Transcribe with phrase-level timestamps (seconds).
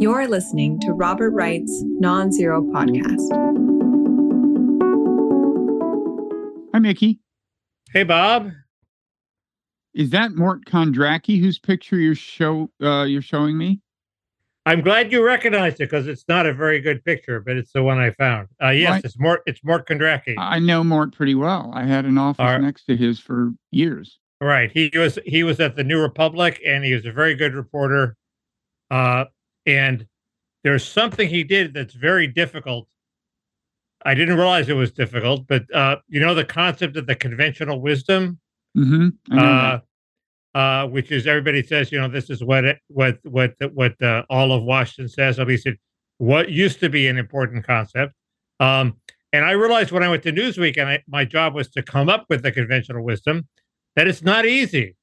[0.00, 3.18] You're listening to Robert Wright's Non Zero Podcast.
[6.72, 7.18] Hi, Mickey.
[7.92, 8.50] Hey, Bob.
[9.94, 13.80] Is that Mort Kondracke whose picture you're show uh, you're showing me?
[14.66, 17.82] I'm glad you recognized it because it's not a very good picture, but it's the
[17.82, 18.48] one I found.
[18.62, 19.04] Uh, yes, Right.
[19.04, 19.42] it's Mort.
[19.46, 20.34] It's Mort Kondracke.
[20.38, 21.72] I know Mort pretty well.
[21.74, 22.60] I had an office All right.
[22.60, 24.18] next to his for years.
[24.40, 24.70] Right.
[24.70, 28.14] He was he was at the New Republic, and he was a very good reporter.
[28.90, 29.24] Uh,
[29.68, 30.06] and
[30.64, 32.88] there's something he did that's very difficult.
[34.04, 37.80] I didn't realize it was difficult, but uh, you know the concept of the conventional
[37.80, 38.38] wisdom,
[38.76, 39.08] Mm-hmm.
[39.32, 39.82] I know that.
[40.54, 44.00] uh, uh, which is everybody says, you know, this is what it, what what what
[44.02, 45.38] uh, all of Washington says.
[45.38, 45.78] At least it
[46.18, 48.12] what used to be an important concept.
[48.60, 48.96] Um,
[49.32, 52.08] and I realized when I went to Newsweek, and I, my job was to come
[52.08, 53.46] up with the conventional wisdom,
[53.96, 54.96] that it's not easy.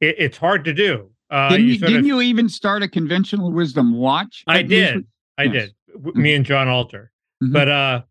[0.00, 1.10] It, it's hard to do.
[1.34, 4.44] Uh, didn't you, didn't of- you even start a conventional wisdom watch?
[4.46, 5.04] I did.
[5.36, 5.52] I Yes.
[5.52, 5.74] did.
[5.94, 7.10] W- Me and Jon Alter.
[7.42, 7.52] Mhm.
[7.52, 8.02] But uh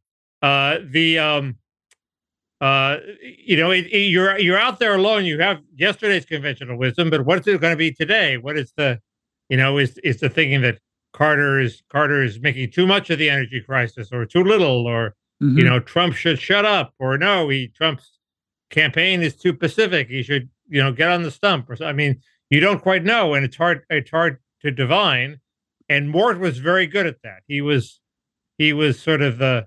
[0.42, 1.56] uh the um
[2.62, 5.26] uh you know it, it- you're you're out there alone.
[5.26, 8.38] You have yesterday's conventional wisdom, but what's it going to be today?
[8.38, 9.00] What is the
[9.50, 10.80] you know is is the thinking that
[11.14, 15.16] Carter is Carter is making too much of the energy crisis or too little or
[15.42, 15.58] Mhm.
[15.58, 18.20] you know Trump should shut up or no he Trump's
[18.70, 21.86] campaign is too pacific he should you know get on the stump or so.
[21.86, 22.22] I mean
[22.54, 25.40] you don't quite know and it's hard it's hard to divine
[25.90, 28.00] and Mort was very good at that he was
[28.58, 29.66] he was sort of the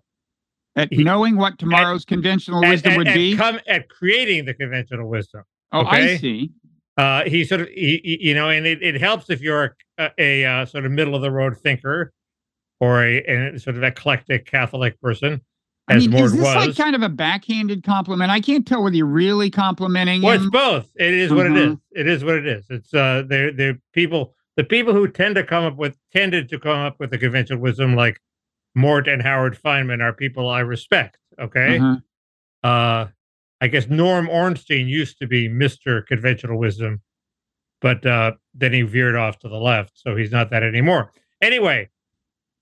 [0.76, 3.36] at he- knowing what tomorrow's conventional at, wisdom at- would at be.
[3.36, 5.42] come at creating the conventional wisdom
[5.72, 6.18] oh, I okay.
[6.18, 6.50] see.
[6.96, 10.10] uh he sort of he, he- you know and it, it helps if you're a,
[10.18, 12.12] a, uh sort of middle of the road thinker
[12.78, 13.18] or a,
[13.54, 15.40] a sort of eclectic catholic person
[15.88, 18.30] I mean, Mort is this was like kind of a backhanded compliment?
[18.30, 20.90] I can't tell whether you're really complimenting Well, it's both.
[20.96, 21.72] It is what it Mhm.
[21.74, 21.78] is.
[21.92, 22.66] It is what it is.
[22.70, 24.34] It's uh, they're they're people.
[24.56, 27.60] The people who tend to come up with tended to come up with the conventional
[27.60, 28.20] wisdom, like
[28.74, 31.18] Mort and Howard Fineman, are people I respect.
[31.38, 31.78] Okay.
[31.78, 32.68] Uh-huh.
[32.68, 33.08] Uh,
[33.60, 37.00] I guess Norm Ornstein used to be Mister Conventional Wisdom,
[37.80, 41.12] but uh, then he veered off to the left, so he's not that anymore.
[41.40, 41.90] Anyway,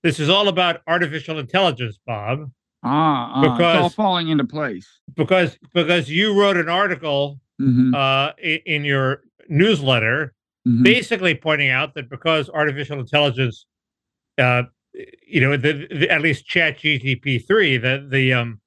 [0.03, 2.51] this is all about artificial intelligence, Bob.
[2.85, 4.87] Ah, ah, it's all falling into place.
[5.15, 8.33] Because because you wrote an article Mhm, uh,
[8.65, 10.33] in your newsletter
[10.67, 10.83] mhm.
[10.83, 13.65] basically pointing out that because artificial intelligence,
[14.37, 14.63] uh,
[15.25, 18.59] you know, the, the, at least Chat GTP three, the the um,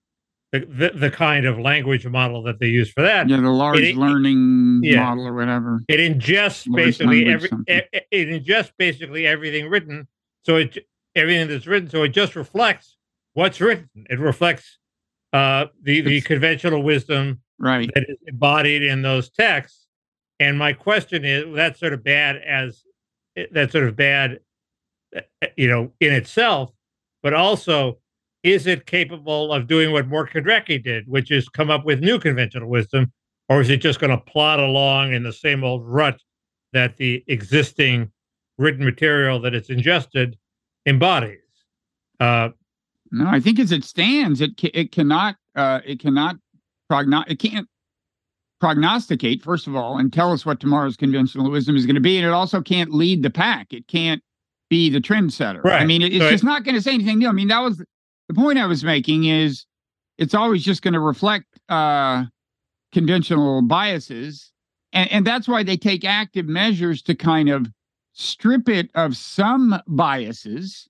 [0.53, 3.81] the, the the kind of language model that they use for that, Yeah, the large
[3.81, 5.05] it- learning yeah.
[5.05, 5.83] model or whatever.
[5.87, 10.09] it ingests Large basically every it, it ingests basically everything written.
[10.45, 10.79] So it
[11.15, 12.97] everything that's written, so it just reflects
[13.39, 13.89] what's written.
[14.11, 14.79] It reflects
[15.33, 17.91] uh, the the It's- conventional wisdom Right.
[17.95, 19.87] that is embodied in those texts.
[20.41, 22.83] And my question is, that's sort of bad as
[23.53, 24.41] that's sort of bad,
[25.17, 25.21] uh,
[25.57, 26.73] you know, in itself,
[27.23, 27.99] but also,
[28.43, 32.19] is it capable of doing what Mort Kondracke did, which is come up with new
[32.19, 33.13] conventional wisdom,
[33.49, 36.21] or is it just going to plod along in the same old rut
[36.73, 38.11] that the existing
[38.59, 40.37] written material that it's ingested
[40.87, 41.39] embodies?
[42.21, 42.51] Uh,
[43.11, 46.37] No, I think as it stands, it ca- it cannot uh, it cannot
[46.91, 47.69] progno- it can't
[48.61, 52.17] prognosticate first of all and tell us what tomorrow's conventional wisdom is going to be,
[52.17, 53.73] and it also can't lead the pack.
[53.73, 54.23] It can't
[54.69, 55.61] be the trendsetter.
[55.83, 57.29] I mean, it, it's it- just not going to say anything new.
[57.29, 59.25] I mean, that was the point I was making.
[59.25, 59.65] Is
[60.19, 62.25] it's always just going to reflect uh,
[62.93, 64.53] conventional biases,
[64.93, 67.69] and and that's why they take active measures to kind of
[68.13, 70.89] strip it of some biases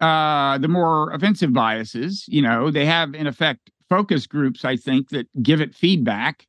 [0.00, 5.08] uh the more offensive biases you know they have in effect focus groups i think
[5.08, 6.46] that give it feedback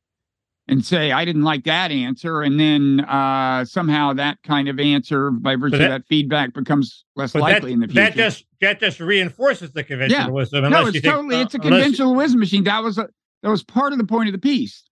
[0.66, 5.30] and say i didn't like that answer and then uh somehow that kind of answer
[5.30, 8.44] by virtue that- of that feedback becomes less likely that, in the future that just
[8.60, 10.68] that just reinforces the conventional wisdom.
[10.70, 13.08] no you it's think, totally uh, it's a unless- conventional wisdom machine that was a
[13.42, 14.84] that was part of the point of the piece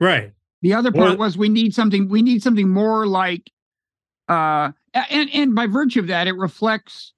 [0.00, 0.32] right?
[0.62, 3.50] the other Well- part was we need something we need something more like
[4.28, 7.12] uh and and by virtue of that it reflects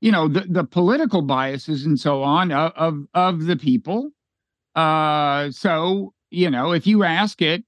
[0.00, 4.10] you know the the political biases and so on of of, of the people.
[4.74, 7.64] Uh so you know if you ask it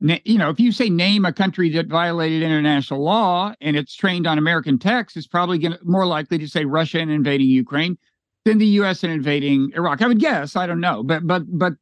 [0.00, 4.26] you know if you say name a country that violated international law and it's trained
[4.26, 7.96] on american text it's probably going more likely to say russia and invading ukraine
[8.46, 10.00] than the us and invading iraq.
[10.00, 11.74] I would guess i don't know but but but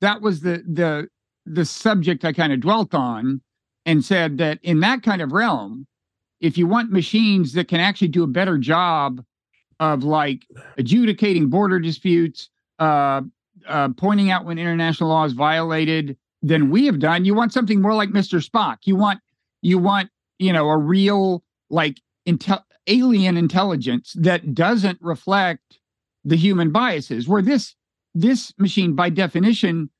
[0.00, 1.08] that was the the
[1.46, 3.40] the subject I kind of dwelt on
[3.86, 5.86] and said that in that kind of realm,
[6.40, 9.22] if you want machines that can actually do a better job
[9.80, 10.46] of like
[10.76, 12.48] adjudicating border disputes,
[12.78, 13.22] uh,
[13.66, 17.80] uh, pointing out when international law is violated than we have done, you want something
[17.80, 18.44] more like Mr.
[18.44, 18.78] Spock.
[18.84, 19.20] You want
[19.62, 25.78] you want you know a real like intel alien intelligence that doesn't reflect
[26.24, 27.74] the human biases where this
[28.14, 29.90] this machine by definition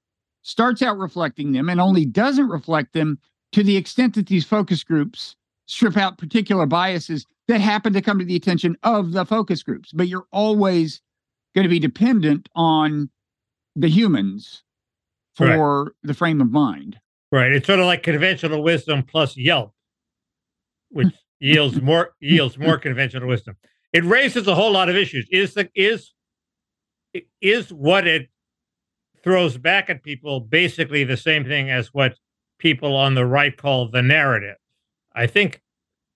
[0.43, 3.19] starts out reflecting them and only doesn't reflect them
[3.53, 5.37] to the extent that these focus groups
[5.67, 9.91] strip out particular biases that happen to come to the attention of the focus groups
[9.93, 11.01] but you're always
[11.55, 13.11] going to be dependent on
[13.75, 14.63] the humans
[15.35, 15.93] for right.
[16.03, 16.99] the frame of mind
[17.33, 19.73] right it's sort of like conventional wisdom plus yelp
[20.91, 21.09] which
[21.41, 23.57] yields more yields more conventional wisdom
[23.93, 26.13] it raises a whole lot of issues is the is
[27.41, 28.29] is what it
[29.23, 32.17] throws back at people basically the same thing as what
[32.59, 34.57] people on the right call the narrative.
[35.15, 35.63] I think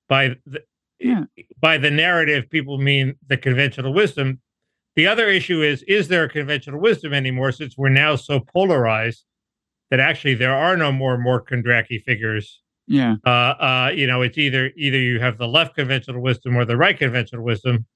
[0.09, 0.63] by the,
[1.03, 1.25] yeah.
[1.61, 4.41] by the narrative, people mean the conventional wisdom.
[4.95, 9.25] The other issue is is there a conventional wisdom anymore since we're now so polarized
[9.91, 12.61] that actually there are no more Mort Kondracke figures.
[12.87, 13.17] Yeah.
[13.27, 16.77] Uh, uh, you know, it's either either you have the left conventional wisdom or the
[16.77, 17.87] right conventional wisdom.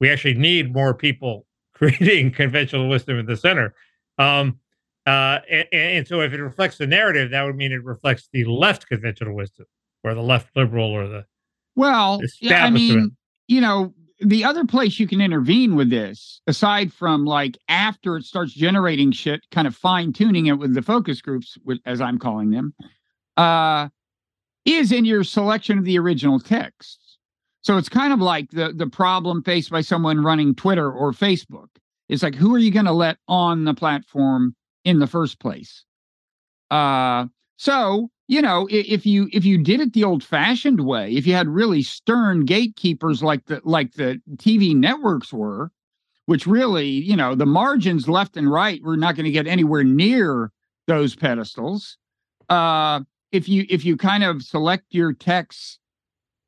[0.00, 3.74] We actually need more people creating conventional wisdom in the center.
[4.18, 4.60] Um,
[5.06, 8.44] uh, and, and, so if it reflects the narrative, that would mean it reflects the
[8.44, 9.66] left conventional wisdom
[10.02, 11.24] or the left liberal or the
[11.76, 16.92] well, yeah, I mean, you know, the other place you can intervene with this, aside
[16.92, 21.20] from like after it starts generating shit, kind of fine tuning it with the focus
[21.20, 22.74] groups, as I'm calling them,
[23.36, 23.88] uh,
[24.64, 27.18] is in your selection of the original text.
[27.60, 31.68] So it's kind of like the the problem faced by someone running Twitter or Facebook.
[32.08, 35.84] It's like who are you going to let on the platform in the first place?
[36.70, 37.26] Uh
[37.56, 41.48] so, you know, if you if you did it the old-fashioned way, if you had
[41.48, 45.70] really stern gatekeepers like the like the TV networks were,
[46.26, 49.84] which really, you know, the margins left and right were not going to get anywhere
[49.84, 50.50] near
[50.86, 51.98] those pedestals.
[52.48, 53.00] Uh
[53.32, 55.78] if you if you kind of select your texts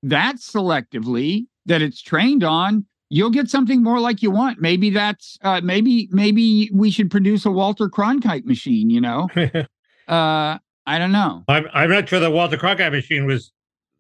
[0.03, 4.61] that selectively that it's trained on, you'll get something more like you want.
[4.61, 8.91] Maybe that's uh, maybe maybe we should produce a Walter Cronkite machine.
[8.91, 9.29] You know,
[10.09, 10.59] uh,
[10.89, 11.45] I don't know.
[11.49, 13.53] I'm I'm not sure the Walter Cronkite machine was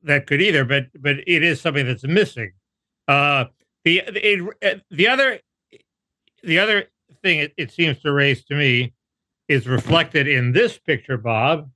[0.05, 2.53] that good either, but but it is something that's missing.
[3.07, 3.45] Uh,
[3.85, 5.39] the it, uh, the other
[6.43, 6.87] the other
[7.23, 8.95] thing it, it seems to raise to me
[9.49, 11.71] is reflected in this picture, Bob,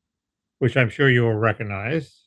[0.61, 2.19] which I'm sure you will recognize.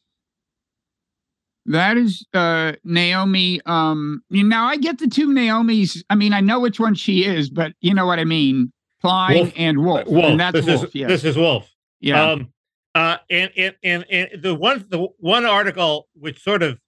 [1.66, 3.62] That is uh Naomi.
[3.66, 6.04] Um now I get the two Naomi's.
[6.12, 8.72] I mean, I know which one she is, but you know what I mean.
[9.02, 9.54] Klein Wolf.
[9.56, 10.08] and Wolf.
[10.08, 10.26] Wolf.
[10.26, 10.84] And that's this Wolf.
[10.84, 11.10] Is, yes.
[11.10, 11.72] This is Wolf.
[12.00, 12.24] Yeah.
[12.31, 12.50] Um
[12.95, 16.80] uh and, and and and the one the one article which sort of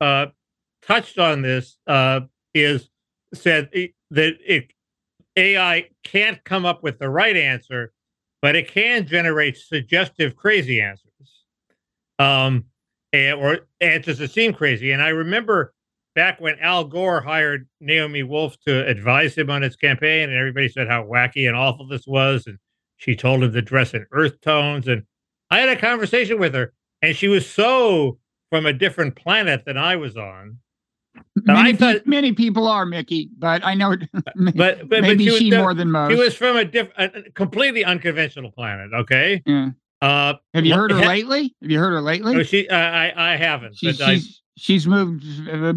[0.00, 0.26] uh
[0.82, 2.20] touched on this uh
[2.54, 2.90] is
[3.32, 3.68] said
[4.10, 4.72] that it
[5.36, 7.92] AI can't come up with the right answer,
[8.40, 11.44] but it can generate suggestive crazy answers.
[12.18, 12.64] Um
[13.12, 14.90] and, or answers that seem crazy.
[14.90, 15.72] And I remember
[16.14, 20.68] back when Al Gore hired Naomi Wolf to advise him on his campaign, and everybody
[20.68, 22.46] said how wacky and awful this was.
[22.46, 22.58] And
[22.96, 24.88] she told him to dress in earth tones.
[24.88, 25.04] And
[25.50, 28.18] I had a conversation with her, and she was so
[28.50, 30.58] from a different planet than I was on.
[31.36, 33.96] Many, I thought, many people are Mickey, but I know
[34.54, 36.10] but, but maybe but she, she more than most.
[36.10, 38.92] She was from a different, completely unconventional planet.
[38.92, 39.70] Okay, yeah.
[40.00, 41.54] Uh, Have you heard her ha- lately?
[41.62, 42.34] Have you heard her lately?
[42.34, 43.76] No, she, uh, I, I haven't.
[43.76, 44.18] She, she's, I,
[44.56, 45.72] she's moved uh,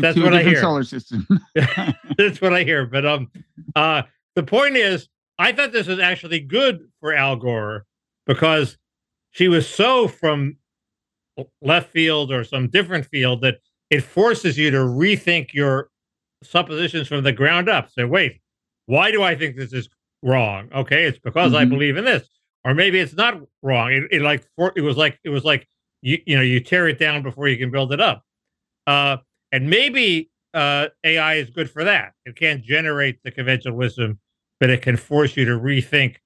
[0.00, 0.60] that's to what a different I hear.
[0.60, 1.26] solar system.
[2.16, 2.86] that's what I hear.
[2.86, 3.30] But um,
[3.74, 4.02] uh,
[4.34, 7.84] the point is, I thought this was actually good for Al Gore
[8.26, 8.78] because
[9.30, 10.56] she was so from
[11.60, 13.58] left field or some different field that
[13.90, 15.90] it forces you to rethink your
[16.42, 17.90] suppositions from the ground up.
[17.90, 18.40] Say, wait,
[18.86, 19.88] why do I think this is
[20.22, 20.70] wrong?
[20.74, 21.60] Okay, it's because mm-hmm.
[21.60, 22.28] I believe in this
[22.66, 23.92] or maybe it's not wrong.
[23.92, 25.68] It, it like for, it was like it was like
[26.02, 28.24] you you know you tear it down before you can build it up.
[28.88, 29.18] Uh,
[29.52, 32.12] and maybe uh, AI is good for that.
[32.24, 34.18] It can't generate the conventional wisdom,
[34.60, 36.16] but it can force you to rethink.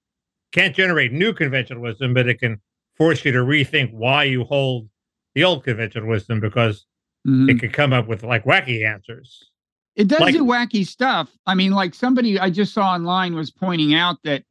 [0.52, 2.60] Can't generate new conventional wisdom, but it can
[2.96, 4.88] force you to rethink why you hold
[5.34, 6.86] the old conventional wisdom because
[7.26, 7.48] mm-hmm.
[7.48, 9.50] it can come up with like wacky answers.
[9.96, 11.30] It does like, do wacky stuff.
[11.46, 14.44] I mean, like somebody I just saw online was pointing out that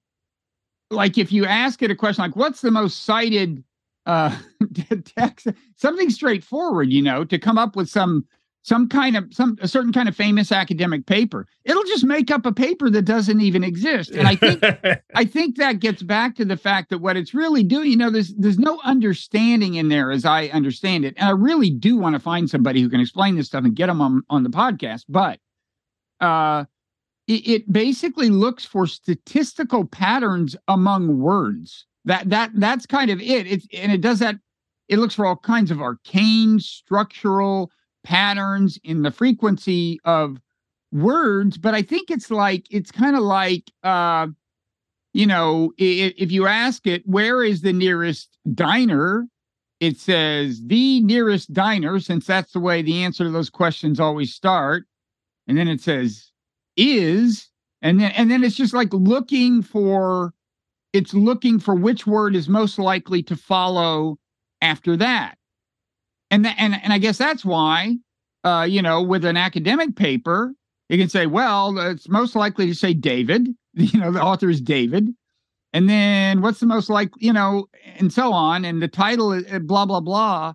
[0.92, 3.64] like if you ask it a question like what's the most cited
[4.06, 4.36] uh
[5.06, 8.26] text something straightforward you know to come up with some
[8.70, 12.46] some kind of some a certain kind of famous academic paper it'll just make up
[12.46, 14.64] a paper that doesn't even exist and i think
[15.16, 18.12] i think that gets back to the fact that what it's really doing you know
[18.12, 22.14] there's there's no understanding in there as i understand it and i really do want
[22.14, 25.06] to find somebody who can explain this stuff and get them on on the podcast
[25.10, 25.40] but
[26.22, 26.64] uh
[27.28, 31.86] it, it basically looks for statistical patterns among words.
[32.06, 33.46] That that that's kind of it.
[33.46, 34.36] It's and it does that.
[34.88, 37.72] It looks for all kinds of arcane, structural,
[38.04, 40.40] patterns in the frequency of
[40.92, 44.28] words, but I think it's like it's kind of like uh,
[45.14, 49.28] you know, if, if you ask it, where is the nearest diner?
[49.80, 54.34] It says the nearest diner, since that's the way the answer to those questions always
[54.34, 54.86] start.
[55.48, 56.32] And then it says
[56.76, 57.50] is,
[57.82, 60.34] and then and then it's just like looking for
[60.94, 64.20] it's looking for which word is most likely to follow
[64.62, 65.39] after that.
[66.32, 67.98] And th- and and I guess that's why
[68.44, 70.54] uh, you know, with an academic paper,
[70.88, 73.50] you can say, well, it's most likely to say David.
[73.76, 75.08] You know, the author is David.
[75.72, 77.68] And then what's the most like, you know,
[77.98, 78.66] and so on.
[78.66, 80.54] And the title uh, blah, blah, blah.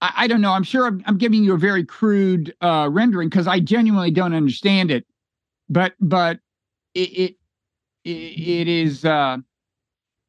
[0.00, 0.52] I, I don't know.
[0.52, 4.32] I'm sure I'm, I'm, giving you a very crude uh, rendering because I genuinely don't
[4.32, 5.04] understand it.
[5.68, 6.38] But, but
[6.94, 7.34] it,
[8.04, 9.38] it, it is, uh,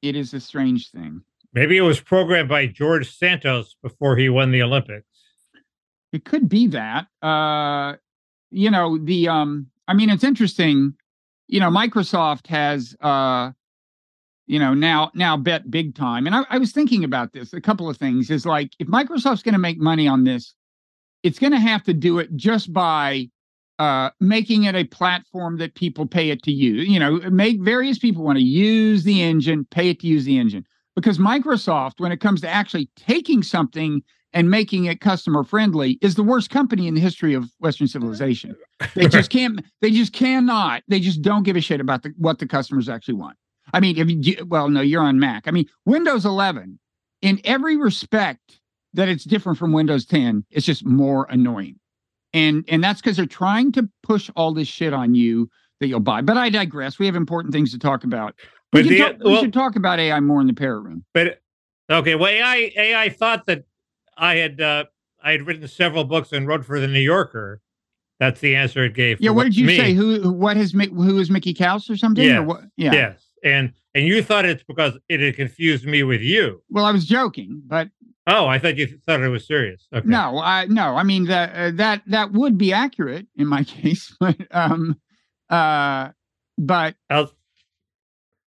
[0.01, 1.21] it is a strange thing.
[1.53, 5.07] Maybe it was programmed by George Santos before he won the Olympics.
[6.11, 7.07] It could be that.
[7.21, 7.95] Uh,
[8.51, 10.93] you know, the um, I mean, it's interesting.
[11.47, 13.51] You know, Microsoft has uh,
[14.47, 16.27] you know, now now bet big time.
[16.27, 17.53] And I, I was thinking about this.
[17.53, 20.53] A couple of things is like if Microsoft's going to make money on this,
[21.23, 23.29] it's going to have to do it just by
[23.79, 26.87] uh, making it a platform that people pay it to use.
[26.87, 30.37] You know, make various people want to use the engine, pay it to use the
[30.37, 30.65] engine.
[30.95, 36.15] Because Microsoft, when it comes to actually taking something and making it customer friendly is
[36.15, 38.55] the worst company in the history of Western civilization.
[38.95, 39.61] They just can't.
[39.81, 40.83] They just cannot.
[40.89, 43.37] They just don't give a shit about the, what the customers actually want.
[43.73, 45.47] I mean, if you, well, no, you're on Mac.
[45.47, 46.77] I mean, Windows 11,
[47.21, 48.59] in every respect
[48.93, 51.79] that it's different from Windows 10, it's just more annoying,
[52.33, 56.01] and and that's because they're trying to push all this shit on you that you'll
[56.01, 56.21] buy.
[56.21, 56.99] But I digress.
[56.99, 58.35] We have important things to talk about.
[58.73, 61.05] We, but the, talk, well, we should talk about AI more in the parrot room.
[61.13, 61.41] But
[61.89, 63.65] okay, well, AI AI thought that
[64.17, 64.85] I had uh,
[65.23, 67.61] I had written several books and wrote for the New Yorker.
[68.19, 69.19] That's the answer it gave.
[69.19, 69.31] Yeah.
[69.31, 69.77] What did you me.
[69.77, 69.93] say?
[69.93, 70.31] Who?
[70.31, 70.71] What has?
[70.71, 72.23] Who is Mickey Kaus or something?
[72.23, 72.39] Yes.
[72.39, 72.61] Or what?
[72.77, 72.93] Yeah.
[72.93, 73.27] Yes.
[73.43, 76.61] And and you thought it's because it had confused me with you.
[76.69, 77.89] Well, I was joking, but
[78.27, 79.87] oh, I thought you thought it was serious.
[79.93, 80.07] Okay.
[80.07, 80.95] No, I no.
[80.95, 84.99] I mean that uh, that that would be accurate in my case, but um,
[85.49, 86.09] uh,
[86.57, 87.31] but I'll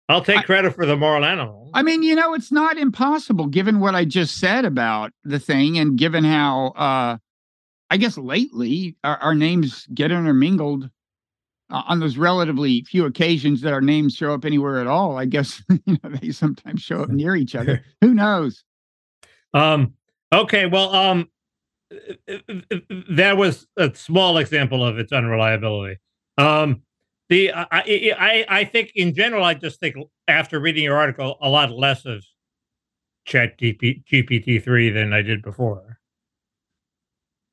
[0.08, 1.70] I'll take credit for the moral animal.
[1.72, 5.78] I mean, you know, it's not impossible given what I just said about the thing
[5.78, 7.18] and given how uh
[7.90, 10.90] I guess lately our, our names get intermingled
[11.70, 15.16] uh, on those relatively few occasions that our names show up anywhere at all.
[15.16, 17.82] I guess you know they sometimes show up near each other.
[18.00, 18.62] Who knows?
[19.54, 19.94] Um
[20.32, 21.28] okay, well um
[23.08, 25.98] that was a small example of its unreliability.
[26.36, 26.83] Um
[27.28, 29.96] the I, I I think in general, I just think
[30.28, 32.24] after reading your article, a lot less of
[33.24, 35.98] Chat GP, GPT three than I did before.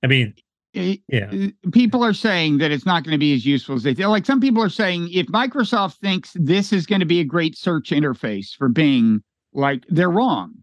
[0.03, 0.33] I mean,
[0.73, 4.09] yeah, people are saying that it's not going to be as useful as they feel.
[4.09, 7.57] Like some people are saying, if Microsoft thinks this is going to be a great
[7.57, 9.21] search interface for Bing,
[9.53, 10.53] like they're wrong.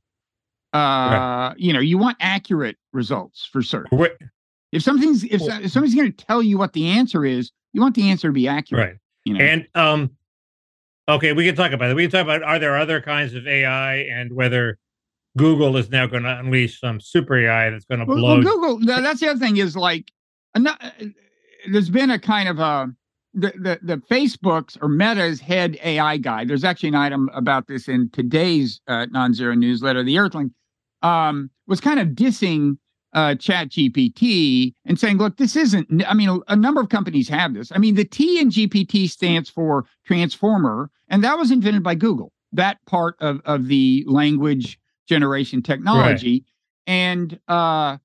[0.75, 1.55] Uh, right.
[1.57, 3.87] you know, you want accurate results for search.
[3.91, 4.12] Wait.
[4.73, 7.95] If something's if, if somebody's going to tell you what the answer is, you want
[7.95, 8.87] the answer to be accurate.
[8.87, 8.97] Right.
[9.25, 9.45] You know?
[9.45, 10.11] And um
[11.09, 11.97] okay, we can talk about it.
[11.97, 14.79] We can talk about are there other kinds of AI and whether
[15.37, 18.23] Google is now going to unleash some super AI that's going to blow.
[18.23, 18.81] Well, Google.
[18.85, 20.11] That's the other thing is like,
[20.55, 20.75] uh,
[21.71, 22.93] there's been a kind of a
[23.35, 26.45] the, the the Facebook's or Meta's head AI guy.
[26.45, 30.03] There's actually an item about this in today's uh, non-zero newsletter.
[30.03, 30.53] The Earthling
[31.03, 32.79] um, was kind of dissing
[33.19, 37.53] uh, Chat GPT and saying, look, this isn't, I mean, a, number of companies have
[37.53, 37.73] this.
[37.75, 42.33] I mean, the T in GPT stands for transformer, and that was invented by Google,
[42.53, 46.45] that part of, of the language generation technology.
[46.87, 46.95] Right.
[46.95, 47.97] And, uh,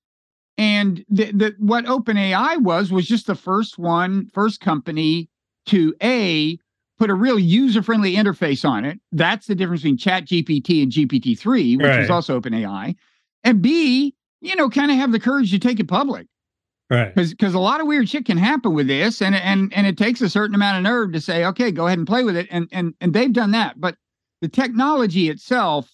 [0.58, 5.30] and the, the, what OpenAI was, was just the first one, first company
[5.68, 6.58] to A,
[6.98, 9.00] put a real user friendly interface on it.
[9.12, 12.00] That's the difference between Chat GPT and GPT 3, which right.
[12.00, 12.96] is also OpenAI.
[13.44, 16.28] And B, you know, kind of have the courage to take it public.
[16.90, 17.14] Right.
[17.14, 19.98] Because because a lot of weird shit can happen with this, and and and it
[19.98, 22.48] takes a certain amount of nerve to say, okay, go ahead and play with it,
[22.52, 23.80] and and and they've done that.
[23.80, 23.96] But
[24.42, 25.90] the technology itself,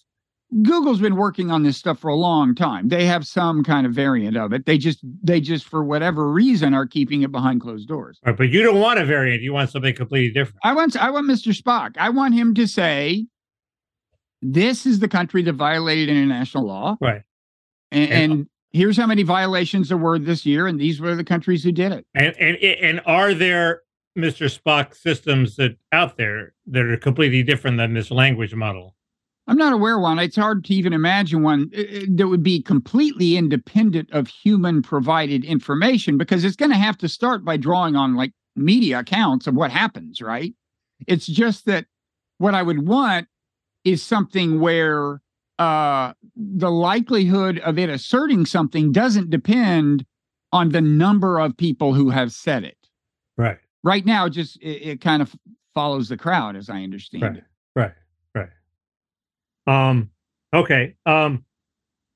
[0.62, 2.88] Google's been working on this stuff for a long time.
[2.88, 4.66] They have some kind of variant of it.
[4.66, 8.18] They just they just for whatever reason are keeping it behind closed doors.
[8.26, 9.42] Right, but you don't want a variant.
[9.42, 10.58] You want something completely different.
[10.64, 11.56] I want I want Mr.
[11.56, 11.96] Spock.
[11.98, 13.26] I want him to say,
[14.42, 16.96] this is the country that violated international law.
[17.00, 17.22] Right.
[17.90, 21.64] And, and, here's how many violations there were this year, and these were the countries
[21.64, 22.06] who did it.
[22.14, 23.82] And and and are there,
[24.16, 24.46] Mr.
[24.48, 28.94] Spock, systems that out there that are completely different than this language model?
[29.46, 30.18] I'm not aware of one.
[30.20, 34.80] It's hard to even imagine one uh, uh, that would be completely independent of human
[34.80, 39.48] provided information because it's going to have to start by drawing on like media accounts
[39.48, 40.54] of what happens, right?
[41.08, 41.86] It's just that
[42.38, 43.26] what I would want
[43.84, 45.20] is something where
[45.60, 50.04] uh, the likelihood of it asserting something doesn't depend
[50.52, 52.76] on the number of people who have said it.
[53.36, 53.58] Right.
[53.84, 55.34] Right now, just it, it kind of
[55.74, 57.36] follows the crowd, as I understand Right.
[57.36, 57.44] it.
[57.76, 57.92] Right.
[58.34, 58.48] Right.
[59.90, 60.10] Um.
[60.52, 60.96] Okay.
[61.06, 61.44] Um.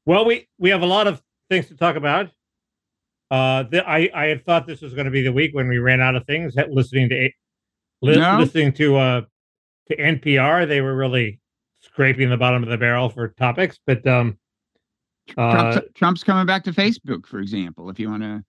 [0.07, 2.31] Well, we we have a lot of things to talk about.
[3.31, 5.79] Uh, the, I I had thought this was going to be the week when we
[5.79, 6.55] ran out of things.
[6.69, 7.31] Listening to
[8.03, 8.39] li- No.
[8.39, 9.21] listening to uh
[9.89, 11.41] to NPR, they were really
[11.95, 13.79] scraping the bottom of the barrel for topics.
[13.87, 14.37] But um,
[15.39, 17.89] uh, Trump's, Trump's coming back to Facebook, for example.
[17.89, 18.45] If you want to,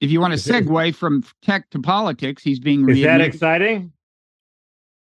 [0.00, 3.20] if you want to Is it- segue from tech to politics, he's being is that
[3.20, 3.92] exciting?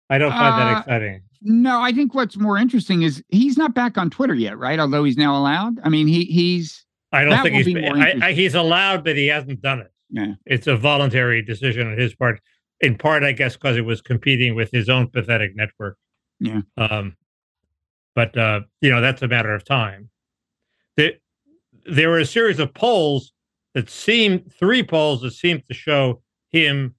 [0.10, 1.22] I don't find that Uh, exciting.
[1.42, 4.80] No, I think what's more interesting is he's not back on Twitter yet, right?
[4.80, 5.80] Although he's now allowed.
[5.84, 9.62] I mean, he he's I don't think he's I, I, he's allowed, but he hasn't
[9.62, 9.92] done it.
[10.10, 10.34] Yeah.
[10.46, 12.42] It's a voluntary decision on his part.
[12.82, 15.98] In part, I guess, because it was competing with his own pathetic network.
[16.40, 16.62] Yeah.
[16.78, 17.16] Um,
[18.18, 20.10] but uh, you know, that's a matter of time.
[20.96, 21.12] There,
[21.86, 23.32] there were a series of polls
[23.76, 26.96] that seemed three polls that seemed to show him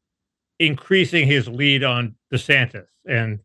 [0.60, 3.40] increasing his lead on DeSantis and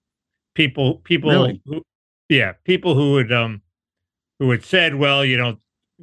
[0.53, 1.61] people people Really?
[1.65, 1.81] who
[2.29, 3.63] yeah people who would um
[4.37, 5.57] who had said well you know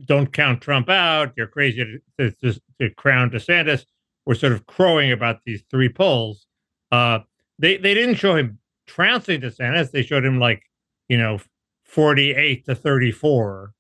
[0.07, 3.85] don't count Trump out you're crazy to, to, to crown DeSantis
[4.27, 6.47] were sort of crowing about these three polls
[6.91, 7.21] uh
[7.61, 8.59] they they didn't show him
[8.89, 10.65] trouncing DeSantis they showed him like
[11.09, 11.39] you know
[11.91, 13.73] 48 to 34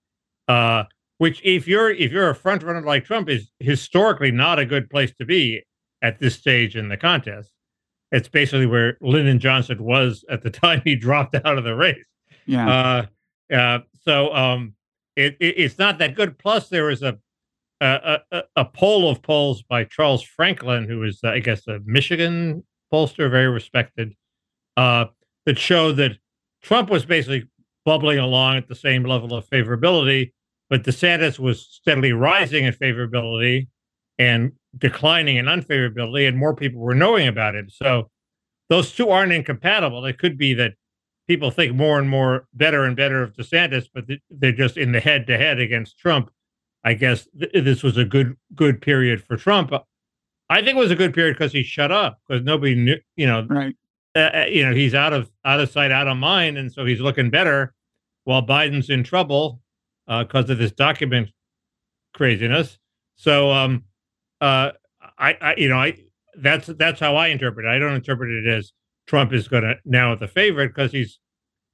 [0.48, 0.84] uh
[1.18, 4.88] which if you're if you're a front runner like Trump is historically not a good
[4.88, 5.62] place to be
[6.02, 7.52] at this stage in the contest.
[8.12, 12.04] It's basically where Lyndon Johnson was at the time he dropped out of the race.
[12.46, 13.06] yeah.
[13.50, 14.74] Uh, uh, so um,
[15.16, 16.38] it, it, it's not that good.
[16.38, 17.18] Plus, there was a
[17.82, 21.80] a, a a poll of polls by Charles Franklin, who is, uh, I guess, a
[21.84, 24.14] Michigan pollster, very respected,
[24.76, 25.06] uh,
[25.46, 26.12] that showed that
[26.62, 27.44] Trump was basically
[27.84, 30.32] bubbling along at the same level of favorability,
[30.68, 33.68] but DeSantis was steadily rising in favorability
[34.18, 37.70] and declining in unfavorability, and more people were knowing about it.
[37.72, 38.10] So
[38.68, 40.04] those two aren't incompatible.
[40.04, 40.74] It could be that
[41.26, 45.00] people think more and more better and better of DeSantis, but they're just in the
[45.00, 46.30] head to head against Trump.
[46.84, 49.72] I guess th- this was a good good period for Trump.
[50.48, 53.26] I think it was a good period because he shut up because nobody knew, you
[53.26, 53.76] know, right.
[54.14, 56.84] Uh, uh, you know, he's out of out of sight, out of mind, and so
[56.84, 57.74] he's looking better,
[58.24, 59.60] while Biden's in trouble
[60.06, 61.30] because of this document
[62.14, 62.78] craziness.
[63.16, 63.84] So, um,
[64.40, 64.72] uh,
[65.18, 65.96] I, I, you know, I
[66.36, 67.68] that's that's how I interpret it.
[67.68, 68.72] I don't interpret it as
[69.06, 71.18] Trump is going to now the favorite because he's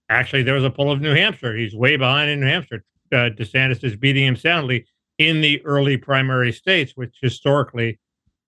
[0.08, 1.56] actually there was a poll of New Hampshire.
[1.56, 2.84] He's way behind in New Hampshire.
[3.12, 4.86] Uh, DeSantis is beating him soundly
[5.18, 8.00] in the early primary states, which historically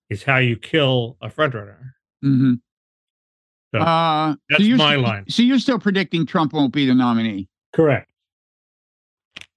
[0.09, 1.77] is how you kill a frontrunner.
[2.21, 2.55] hmm
[3.73, 5.25] So, uh, that's you're my line.
[5.29, 7.47] So you're still predicting Trump won't be the nominee.
[7.73, 8.09] Correct.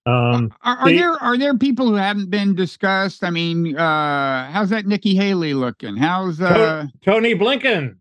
[0.05, 3.23] Um, Are, are the- there are there people who haven't been discussed?
[3.23, 5.97] I mean, uh, how's that Nikki Haley looking?
[5.97, 7.97] How's uh, Tony Blinken.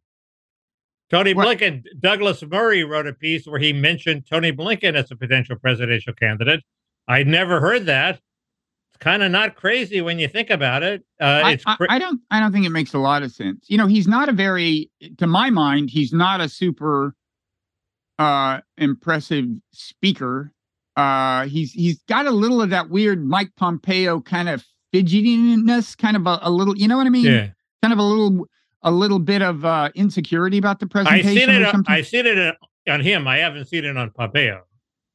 [1.11, 1.83] Tony What- Blinken.
[1.99, 6.61] Douglas Murray wrote a piece where he mentioned Tony Blinken as a potential presidential candidate.
[7.07, 8.19] I'd never heard that.
[9.01, 11.03] Kind of not crazy when you think about it.
[11.19, 13.65] Uh, I, it's I, I don't I don't think it makes a lot of sense.
[13.67, 17.15] You know, he's not a very to my mind, he's not a super
[18.19, 20.53] uh impressive speaker.
[20.95, 26.15] Uh he's he's got a little of that weird Mike Pompeo kind of fidgetiness, kind
[26.15, 27.25] of a, a little, you know what I mean?
[27.25, 27.47] yeah.
[27.81, 28.45] Kind of a little
[28.83, 31.29] a little bit of uh insecurity about the presentation.
[31.29, 31.61] I seen it.
[31.63, 31.95] or on- something.
[31.95, 32.55] I seen it on-
[32.87, 33.27] on him.
[33.27, 34.61] I haven't seen it on Pompeo.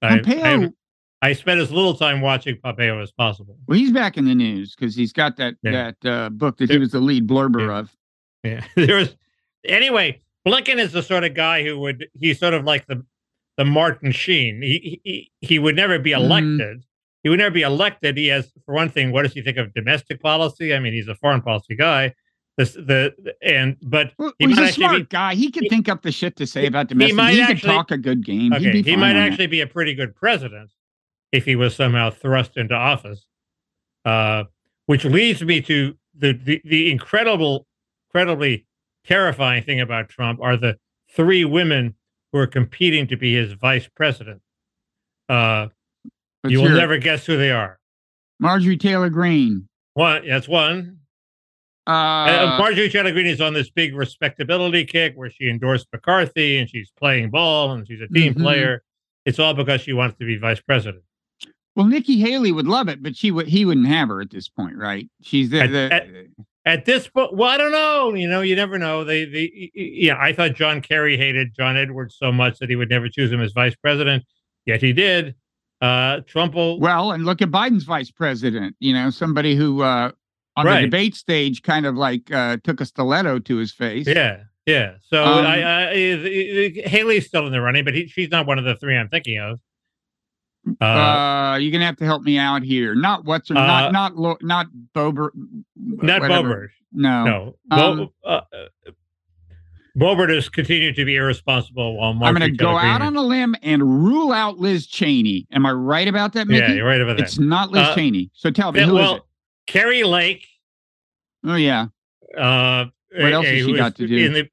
[0.02, 0.75] I- I, Pompeo, haven't-
[1.22, 3.56] I spent as little time watching Pompeo as possible.
[3.66, 5.92] well, he's back in the news because he's got that Yeah.
[6.02, 7.78] that uh, book that he was the lead blurber Yeah.
[7.78, 7.96] of.
[8.44, 9.16] Yeah, there was.
[9.64, 12.06] Anyway, Blinken is the sort of guy who would.
[12.14, 13.04] He's sort of like the
[13.56, 14.60] the Martin Sheen.
[14.62, 16.16] He he he would never be Mhm.
[16.16, 16.84] elected.
[17.22, 18.16] He would never be elected.
[18.16, 20.72] He has, for one thing, what does he think of domestic policy?
[20.72, 22.14] I mean, he's a foreign policy guy.
[22.56, 25.34] This the and but Well, He he's a smart be- guy.
[25.34, 27.10] He could he- think up the shit to say he- about he domestic.
[27.12, 28.52] He, might could actually- talk a good game.
[28.52, 29.30] Okay, he might that.
[29.32, 30.70] actually be a pretty good president
[31.32, 33.26] if he was somehow thrust into office.
[34.04, 34.44] Uh,
[34.86, 37.66] which leads me to the the, the incredible,
[38.08, 38.66] incredibly
[39.04, 40.76] terrifying thing about Trump are the
[41.10, 41.94] three women
[42.32, 44.40] who are competing to be his vice president.
[45.28, 45.68] Uh,
[46.46, 47.78] you will never guess who they are.
[48.38, 49.68] Marjorie Taylor Greene.
[49.94, 50.98] One, that's one.
[51.86, 56.58] Uh, Uh, Marjorie Taylor Greene is on this big respectability kick where she endorsed McCarthy
[56.58, 58.42] and she's playing ball and she's a team Mhm.
[58.42, 58.82] player.
[59.24, 61.02] it's all because she wants to be vice president.
[61.76, 64.48] Well, Nikki Haley would love it, but she would he wouldn't have her at this
[64.48, 65.08] point, right?
[65.22, 66.06] She's the, At- the at-
[66.64, 68.12] At this point, well, I don't know.
[68.14, 69.04] You know, you never know.
[69.04, 70.16] They, they, yeah.
[70.18, 73.40] I thought John Kerry hated John Edwards so much that he would never choose him
[73.40, 74.24] as vice president.
[74.64, 75.36] Yet he did.
[75.80, 76.80] Uh, Trump will.
[76.80, 78.74] well, and look at Biden's vice president.
[78.80, 80.10] You know, somebody who uh,
[80.56, 80.80] on Right.
[80.80, 84.06] the debate stage kind of like uh, took a stiletto to his face.
[84.08, 84.94] Yeah, yeah.
[85.02, 88.58] So Um, I, I, I, Haley's still in the running, but he, she's not one
[88.58, 89.60] of the three I'm thinking of.
[90.80, 92.94] Uh, Uh, you're gonna have to help me out here.
[92.94, 95.32] Not what's her, Uh, not not Lo, not Bober.
[95.76, 96.48] not whatever.
[96.48, 96.68] Boebert.
[96.92, 97.24] No.
[97.24, 102.76] No, Um, Bo, uh, uh, has continued to be irresponsible while I'm going to go
[102.76, 105.46] out on a limb and rule out Liz Cheney.
[105.52, 106.60] Am I right about that, Mickey?
[106.66, 107.24] Yeah, you're right about that.
[107.24, 108.30] It's not Liz Uh, Cheney.
[108.34, 109.22] So tell me, Yeah, who is well, it?
[109.66, 110.46] Kari Lake.
[111.44, 111.86] Oh yeah.
[112.36, 114.28] Uh, What else has she got to do?
[114.28, 114.50] The,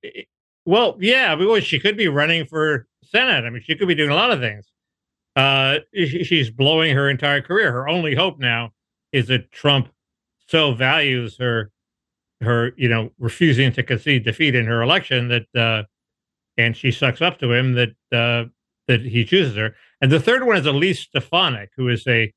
[0.65, 3.43] well, yeah, she could be running for Senate.
[3.45, 4.65] I mean, she could be doing a lot of things.
[5.35, 7.71] Uh, she's blowing her entire career.
[7.71, 8.71] Her only hope now
[9.11, 9.89] is that Trump
[10.47, 11.71] so values her,
[12.41, 15.83] her, you know, refusing to concede defeat in her election that, uh,
[16.57, 18.47] and she sucks up to him that uh,
[18.87, 19.75] that he chooses her.
[20.01, 22.31] And the third one is Elise Stefanik, who is a,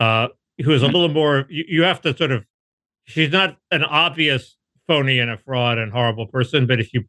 [0.00, 0.28] uh,
[0.64, 1.46] who is a little more.
[1.48, 2.44] You, you have to sort of.
[3.04, 7.04] She's not an obvious phony and a fraud and horrible person, but if you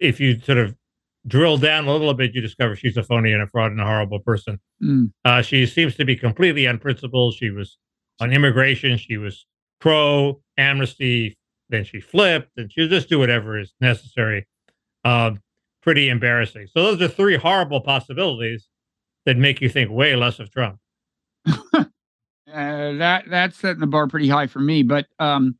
[0.00, 0.74] if you sort of
[1.28, 3.84] drill down a little bit, you discover she's a phony and a fraud and a
[3.84, 4.58] horrible person.
[4.82, 5.12] Mm.
[5.24, 7.34] Uh, she seems to be completely unprincipled.
[7.34, 7.78] She was
[8.20, 8.96] on immigration.
[8.96, 9.46] She was
[9.80, 11.36] pro amnesty.
[11.68, 14.48] Then she flipped, and she'll just do whatever is necessary.
[15.04, 15.42] Um,
[15.82, 16.66] pretty embarrassing.
[16.74, 18.68] So those are three horrible possibilities
[19.26, 20.78] that make you think way less of Trump.
[22.50, 24.82] Uh, that that's setting the bar pretty high for me.
[24.82, 25.58] But um,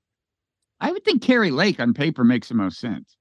[0.81, 3.18] I would think Kari Lake on paper makes the most sense.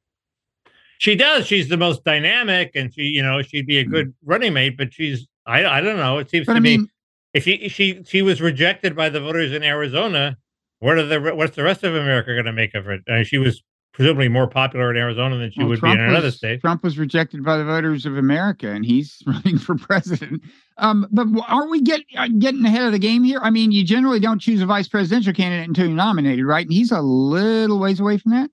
[1.00, 1.46] She does.
[1.46, 3.92] She's the most dynamic, and she, you know, she'd be a Mm.
[3.92, 4.78] good running mate.
[4.78, 6.18] But she's, I, I don't know.
[6.18, 6.88] It seems But to I me
[7.34, 10.38] if she she she was rejected by the voters in Arizona,
[10.80, 13.02] what are the what's the rest of America going to make of it?
[13.08, 16.04] I mean, she was presumably more popular in Arizona than she well, would Trump be
[16.04, 16.62] in another was, state.
[16.62, 20.44] Trump was rejected by the voters of America, and he's running for president.
[20.78, 23.40] Um, but aren't we get, uh, getting ahead of the game here?
[23.42, 26.64] I mean, you generally don't choose a vice presidential candidate until you're nominated, right?
[26.66, 28.52] And he's a little ways away from that.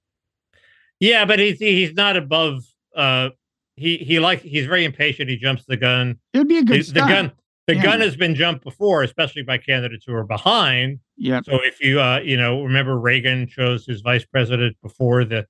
[1.00, 2.64] Yeah, but he's he's not above.
[2.94, 3.30] Uh,
[3.76, 5.28] he he like he's very impatient.
[5.28, 6.18] He jumps the gun.
[6.32, 7.08] It would be a The, good the stunt.
[7.08, 7.32] gun
[7.66, 7.82] the Yeah.
[7.82, 11.00] gun has been jumped before, especially by candidates who are behind.
[11.16, 11.40] Yeah.
[11.44, 15.46] So if you uh you know remember Reagan chose his vice president before the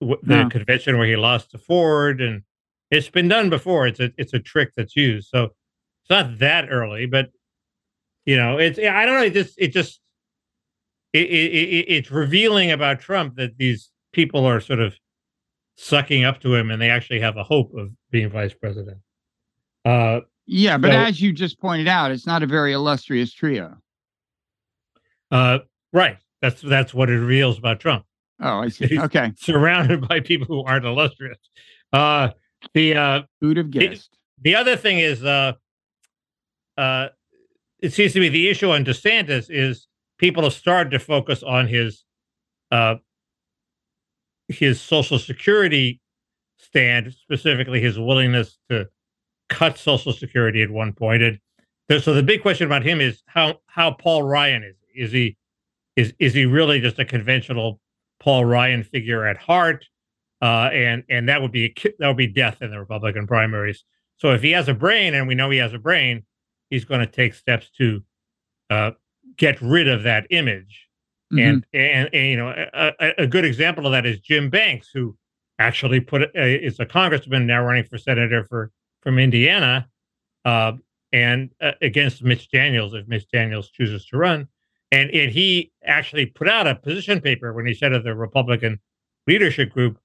[0.00, 0.48] the No.
[0.50, 2.42] convention where he lost to Ford, and
[2.90, 3.86] it's been done before.
[3.86, 5.28] It's a it's a trick that's used.
[5.28, 7.30] So it's not that early, but
[8.24, 9.22] you know it's I don't know.
[9.24, 10.00] It just it just
[11.12, 14.94] it, it, it it's revealing about Trump that these people are sort of
[15.76, 18.98] sucking up to him, and they actually have a hope of being vice president.
[19.84, 23.76] Uh, Yeah, but So- as you just pointed out, it's not a very illustrious trio.
[25.30, 25.58] uh,
[25.92, 26.18] right.
[26.40, 28.04] That's that's what it reveals about Trump.
[28.40, 28.86] Oh, I see.
[28.92, 29.32] He's- Okay.
[29.36, 31.38] surrounded by people who aren't illustrious.
[31.92, 32.30] Uh,
[32.74, 34.16] the uh, Who'd have The- guessed?
[34.40, 35.52] the other thing is, uh,
[36.78, 37.08] uh,
[37.80, 41.66] it seems to me the issue on DeSantis is people have started to focus on
[41.66, 42.04] his
[42.70, 42.96] uh,
[44.48, 46.00] his Social Security
[46.58, 48.88] stand, specifically his willingness to
[49.48, 51.22] cut Social Security at one point.
[51.22, 51.38] And
[51.88, 54.76] th- so the big question about him is how how Paul Ryan is.
[54.94, 55.36] Is he
[55.96, 57.80] is is he really just a conventional
[58.20, 59.86] Paul Ryan figure at heart?
[60.42, 63.84] Uh, and and that would be a that would be death in the Republican primaries.
[64.16, 66.24] So if he has a brain, and we know he has a brain,
[66.70, 68.02] he's going to take steps to
[68.70, 68.92] uh,
[69.36, 70.85] get rid of that image.
[71.32, 71.42] Mhm.
[71.42, 75.16] And, and and you know a, a- good example of that is Jim Banks, who
[75.58, 78.70] actually put uh, is a congressman now running for senator for
[79.02, 79.88] from Indiana,
[80.44, 80.72] uh,
[81.12, 84.48] and uh, against Mitch Daniels if Mitch Daniels chooses to run,
[84.92, 88.80] and and he actually put out a position paper when he said of the Republican
[89.26, 89.98] leadership group,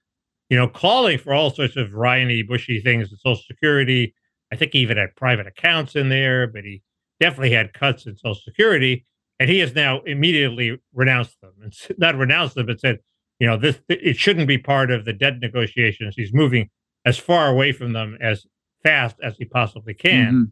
[0.49, 4.13] you know, calling for all sorts of Ryany, bushy things in Social Security.
[4.51, 6.81] I think he even had private accounts in there, but he
[7.19, 9.05] definitely had cuts in Social Security.
[9.41, 12.99] And he has now immediately renounced them, and not renounced them, but said,
[13.39, 16.13] you know, this it shouldn't be part of the debt negotiations.
[16.15, 16.69] He's moving
[17.06, 18.45] as far away from them as
[18.84, 20.34] fast as he possibly can.
[20.34, 20.51] Mhm.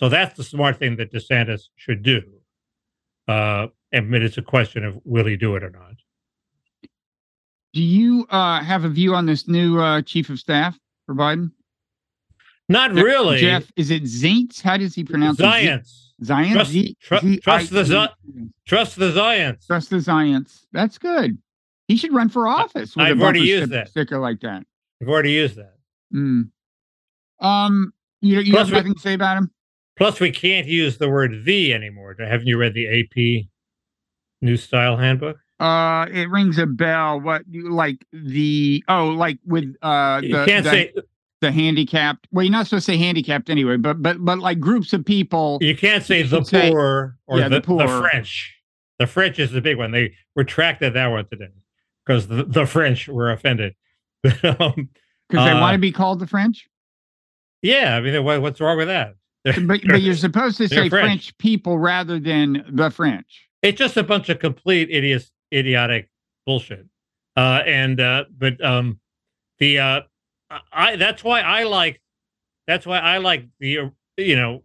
[0.00, 2.24] So that's the smart thing that DeSantis should do.
[3.28, 5.94] Uh, and it's a question of will he do it or not.
[7.72, 11.52] Do you uh, have a view on this new uh, chief of staff for Biden?
[12.68, 13.38] Not really.
[13.38, 14.60] Jeff, is it Zients?
[14.60, 16.00] How does he pronounce Science.
[16.00, 16.03] it?
[16.22, 16.52] Zients?
[16.52, 19.66] Trust- Z- Z- trust the Zi- Trust the Zions.
[19.66, 20.66] Trust the Zients.
[20.72, 21.38] That's good.
[21.88, 22.94] He should run for office.
[22.96, 23.88] With I've a already used that.
[23.88, 24.64] sticker like that.
[25.02, 25.74] I've already used that.
[26.14, 26.50] Mm.
[27.40, 29.50] Um, You, you Plus have we- nothing to say about him?
[29.96, 32.16] Plus, we can't use the word "the" anymore.
[32.18, 33.48] Haven't you read the AP
[34.42, 35.36] New Style Handbook?
[35.60, 37.20] Uh, it rings a bell.
[37.20, 40.92] What you like the oh, like with uh the, you can't the, say
[41.44, 42.26] the handicapped.
[42.32, 45.58] Well, you're not supposed to say handicapped anyway, but but but like groups of people.
[45.60, 47.86] you can't say You the should say- poor or yeah, the, the poor.
[47.86, 48.54] the French.
[48.98, 49.90] The French is the big one.
[49.90, 51.48] They retracted that one today
[52.06, 53.74] because the, the French were offended.
[54.24, 54.88] um,
[55.28, 56.68] because they uh, want to be called the French.
[57.62, 59.14] yeah, I mean, what, what's wrong with that?
[59.42, 60.90] But but you're supposed to say French.
[60.90, 61.38] French.
[61.38, 63.48] people rather than the French.
[63.62, 66.08] it's just a bunch of complete idiots, idiotic
[66.46, 66.86] bullshit.
[67.36, 69.00] Uh, and uh, but um,
[69.58, 70.00] the uh,
[70.72, 72.00] I that's why I like
[72.66, 74.62] that's why I like the you know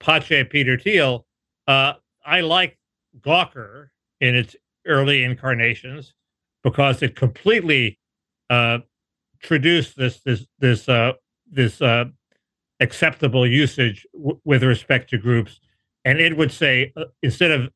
[0.00, 1.26] Pache Peter Thiel.
[1.66, 2.78] Uh, I like
[3.20, 3.88] Gawker
[4.20, 6.14] in its early incarnations
[6.64, 7.98] because it completely
[8.48, 8.78] uh,
[9.40, 11.12] traduced this this this uh,
[11.50, 12.06] this uh,
[12.80, 15.60] acceptable usage w- with respect to groups,
[16.04, 17.68] and it would say uh, instead of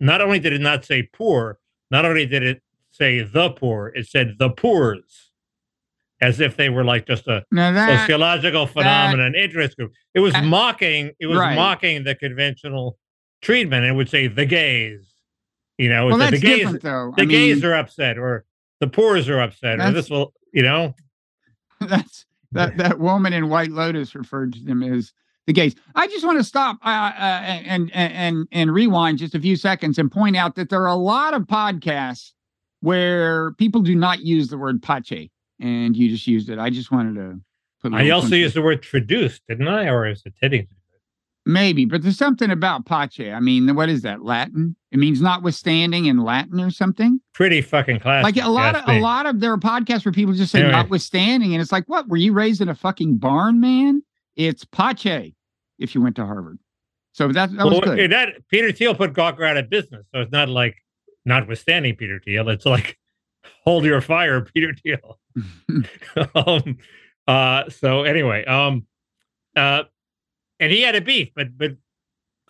[0.00, 1.58] not only did it not say poor,
[1.90, 5.23] not only did it say the poor, it said the poors,
[6.20, 9.92] as if they were like just a that sociological phenomenon interest group.
[10.14, 11.12] It was that- mocking.
[11.20, 11.54] It was Right.
[11.56, 12.98] mocking the conventional
[13.42, 13.84] treatment.
[13.84, 15.10] It would say the gays.
[15.76, 16.58] You know, well, the, that's the gays.
[16.60, 17.12] different though.
[17.16, 18.44] The I mean, gays are upset, or
[18.80, 20.32] the poors are upset, or this will.
[20.52, 20.94] You know,
[21.80, 25.12] that's that that woman in White Lotus referred to them as
[25.48, 25.74] the gays.
[25.96, 29.56] I just want to stop uh, uh, and, and and and rewind just a few
[29.56, 32.30] seconds and point out that there are a lot of podcasts
[32.80, 35.30] where people do not use the word pache,
[35.64, 36.58] and you just used it.
[36.58, 37.40] I just wanted to
[37.82, 37.94] put.
[37.94, 39.88] I also used the word traduced, didn't I?
[39.88, 40.68] Or is it hitting?
[41.46, 43.30] maybe, but there's something about pache.
[43.30, 44.76] I mean, what is that Latin?
[44.90, 47.20] It means notwithstanding in Latin or something.
[47.34, 48.36] Pretty fucking classic.
[48.36, 50.72] like a lot of a lot of there are podcasts where people just say Anyway.
[50.72, 54.02] notwithstanding and it's like what were you raised in a fucking barn man
[54.36, 55.34] it's pache
[55.78, 56.58] if you went to harvard
[57.12, 60.32] so that, that was good That Peter Thiel put Gawker out of business, so it's
[60.32, 60.76] not like
[61.24, 62.48] notwithstanding Peter Thiel.
[62.48, 62.98] It's like
[63.64, 65.18] hold your fire, Peter Thiel.
[66.34, 66.78] um,
[67.26, 68.86] uh, so anyway, um,
[69.56, 69.84] uh,
[70.60, 71.72] and he had a beef, but but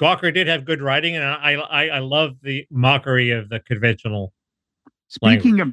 [0.00, 4.33] Gawker did have good writing, and I I, I love the mockery of the conventional.
[5.09, 5.68] speaking of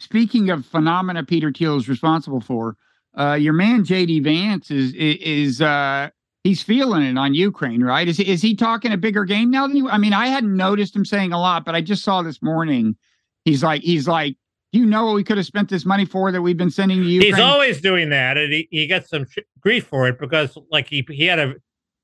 [0.00, 2.76] speaking of phenomena peter thiel is responsible for
[3.16, 6.08] uh your man jd vance is is, is uh
[6.42, 9.66] he's feeling it on ukraine right is he is he talking a bigger game now
[9.66, 12.22] than you i mean i hadn't noticed him saying a lot but i just saw
[12.22, 12.96] this morning
[13.44, 14.36] he's like he's like
[14.72, 17.08] you know what we could have spent this money for that we've been sending to
[17.08, 20.56] ukraine He's always doing that, and he, he gets some sh- grief for it because,
[20.70, 21.54] like, he he had a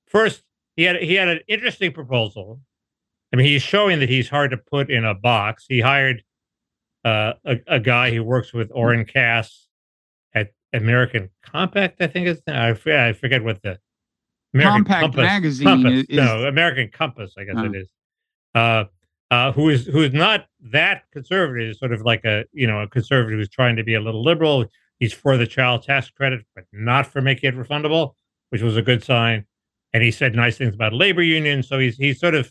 [0.07, 0.43] first
[0.77, 2.61] he had he had an interesting proposal.
[3.33, 5.65] I mean, he's showing that he's hard to put in a box.
[5.69, 6.23] He hired
[7.05, 9.67] uh, a a guy who works with Oren Cass
[10.35, 13.79] at American Compact, I think it's I forget, I forget what the
[14.55, 17.65] American Compact Compass, magazine Compass, is- no American Compass, I guess Oh.
[17.65, 17.89] it is.
[18.55, 18.85] Uh,
[19.31, 22.89] uh, who is who is not that conservative, sort of like a you know a
[22.89, 24.65] conservative who's trying to be a little liberal.
[24.99, 28.15] He's for the child tax credit, but not for making it refundable,
[28.51, 29.45] which was a good sign.
[29.93, 31.69] And he said nice things about labor unions.
[31.69, 32.51] So he's he's sort of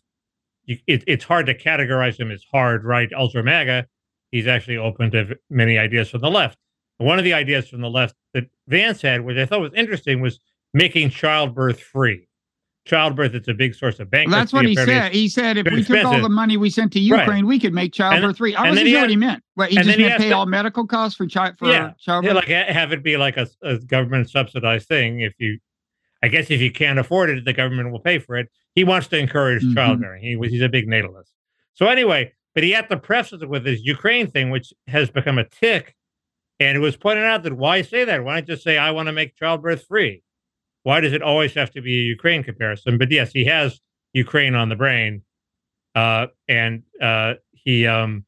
[0.68, 3.88] it, it's hard to categorize him as hard right ultra MAGA.
[4.32, 6.58] He's actually open to many ideas from the left.
[6.98, 10.20] One of the ideas from the left that Vance had, which I thought was interesting,
[10.20, 10.40] was
[10.74, 12.28] making childbirth free.
[12.88, 15.12] Childbirth is a big source of Well, that's what he said.
[15.12, 17.20] He said if we took all the money we sent to Right.
[17.20, 18.56] Ukraine, we could make childbirth free.
[18.56, 19.44] I wasn't sure what he meant.
[19.56, 21.68] What he and just then he meant pay to- all medical costs for child for
[21.70, 21.92] Yeah.
[22.00, 22.30] childbirth.
[22.48, 25.20] Yeah, like have it be like a, a government subsidized thing.
[25.20, 25.60] If you,
[26.24, 28.48] I guess, if you can't afford it, the government will pay for it.
[28.74, 29.74] He wants to encourage Mhm.
[29.76, 30.24] childbearing.
[30.24, 31.32] He was he's a big natalist.
[31.74, 35.38] So anyway, but he had to preface it with this Ukraine thing, which has become
[35.38, 35.94] a tick.
[36.60, 38.24] And it was pointed out that why say that?
[38.24, 40.24] Why not just say I want to make childbirth free?
[40.88, 42.98] Why does it always have to be a Ukraine comparison?
[42.98, 43.82] But yes, he has
[44.14, 45.22] Ukraine on the brain,
[45.96, 48.24] uh, and uh, he, um,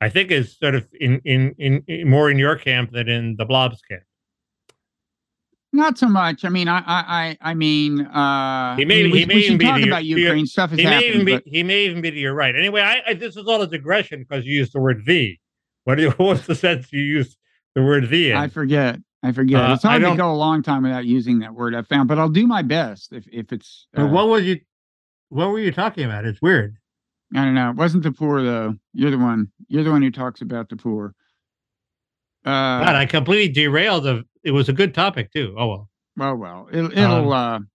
[0.00, 3.34] I think, is sort of in, in in in more in your camp than in
[3.36, 4.04] the Blob's camp.
[5.72, 6.44] Not so much.
[6.44, 9.44] I mean, I, I, I, mean, uh, He may- I mean, we, he may we
[9.46, 10.46] even be talk the- about Ukraine.
[10.46, 12.54] Stuff is He may even be but he may even be to your right.
[12.54, 15.40] Anyway, I, I this is all a digression because you used the word V.
[15.82, 17.36] What do you- what's the sense you used
[17.74, 18.30] the word "the"?
[18.30, 18.36] in?
[18.36, 19.00] I forget.
[19.22, 19.60] I forget.
[19.70, 21.74] Uh, it's hard to go a long time without using that word.
[21.74, 23.86] I found, but I'll do my best if if it's.
[23.92, 24.60] But uh, what was you?
[25.28, 26.24] What were you talking about?
[26.24, 26.76] It's weird.
[27.34, 27.70] I don't know.
[27.70, 28.74] It wasn't the poor though.
[28.92, 29.50] You're the one.
[29.68, 31.14] You're the one who talks about the poor.
[32.44, 32.50] Uh,
[32.84, 34.06] God, I completely derailed.
[34.06, 35.54] Of it was a good topic too.
[35.56, 35.88] Oh well.
[36.16, 37.68] Well, well, it'll, it'll Um,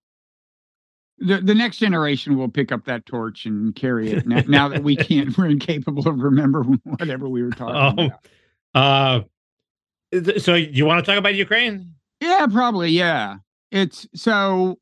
[1.19, 4.27] uh, the the next generation will pick up that torch and carry it.
[4.27, 8.27] Now, now that we can't, we're incapable of remembering whatever we were talking Oh, about.
[8.75, 9.21] Uh,
[10.37, 11.93] so you want to talk about Ukraine?
[12.21, 12.89] Yeah, probably.
[12.89, 13.37] Yeah.
[13.71, 14.79] It's so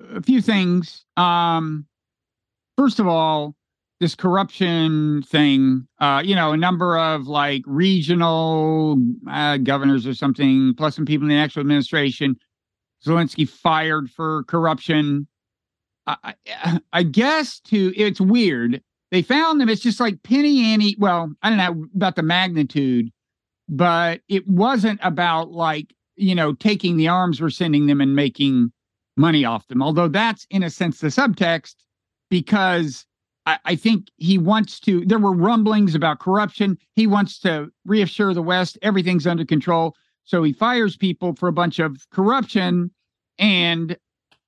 [0.00, 1.04] a few things.
[1.16, 1.86] Um,
[2.76, 3.54] first of all,
[4.00, 8.96] this corruption thing, uh, you know, a number of like regional
[9.28, 12.36] uh, governors or something, plus some people in the actual administration,
[13.04, 15.26] Zelensky fired for corruption.
[16.06, 16.34] I,
[16.92, 18.82] I guess to it's weird.
[19.10, 19.68] They found them.
[19.68, 20.96] It's just like penny ante.
[20.98, 23.10] Well, I don't know about the magnitude,
[23.68, 28.72] but it wasn't about like you know taking the arms we're sending them and making
[29.16, 29.82] money off them.
[29.82, 31.74] Although that's in a sense the subtext,
[32.30, 33.04] because
[33.64, 35.04] I, think he wants to.
[35.06, 36.76] There were rumblings about corruption.
[36.94, 39.96] He wants to reassure the West everything's under control.
[40.24, 42.90] So he fires people for a bunch of corruption,
[43.38, 43.96] and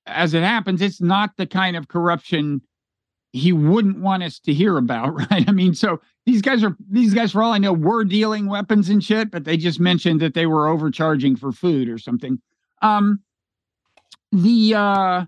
[0.07, 2.61] as it happens, it's not the kind of corruption
[3.33, 5.49] he wouldn't want us to hear about, right?
[5.49, 8.89] I mean, so these guys are these guys, for all I know, were dealing weapons
[8.89, 12.41] and shit, but they just mentioned that they were overcharging for food or something.
[12.83, 13.21] Um,
[14.33, 15.25] the uh,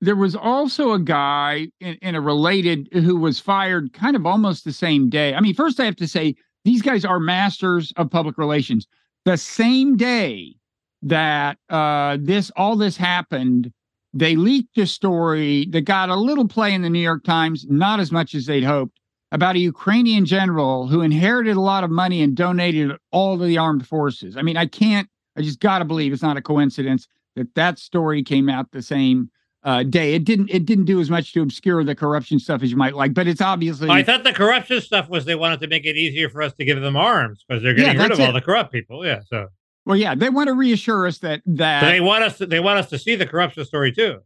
[0.00, 4.64] there was also a guy in, in a related who was fired kind of almost
[4.64, 5.34] the same day.
[5.34, 8.86] I mean, first I have to say these guys are masters of public relations.
[9.24, 10.54] The same day
[11.02, 13.72] that uh, this all this happened,
[14.14, 18.00] they leaked a story that got a little play in the New York Times, not
[18.00, 18.99] as much as they'd hoped,
[19.32, 23.58] about a Ukrainian general who inherited a lot of money and donated all to the
[23.58, 24.36] armed forces.
[24.36, 27.78] I mean, I can't, I just got to believe it's not a coincidence that that
[27.78, 29.30] story came out the same
[29.62, 30.14] uh, day.
[30.14, 32.96] It didn't, it didn't do as much to obscure the corruption stuff as you might
[32.96, 33.88] like, but it's obviously.
[33.88, 36.64] I thought the corruption stuff was they wanted to make it easier for us to
[36.64, 38.26] give them arms because they're getting yeah, rid of it.
[38.26, 39.06] all the corrupt people.
[39.06, 39.20] Yeah.
[39.28, 39.48] So.
[39.86, 42.38] Well, yeah, they want to reassure us that that they want us.
[42.38, 44.20] To, they want us to see the corruption story too.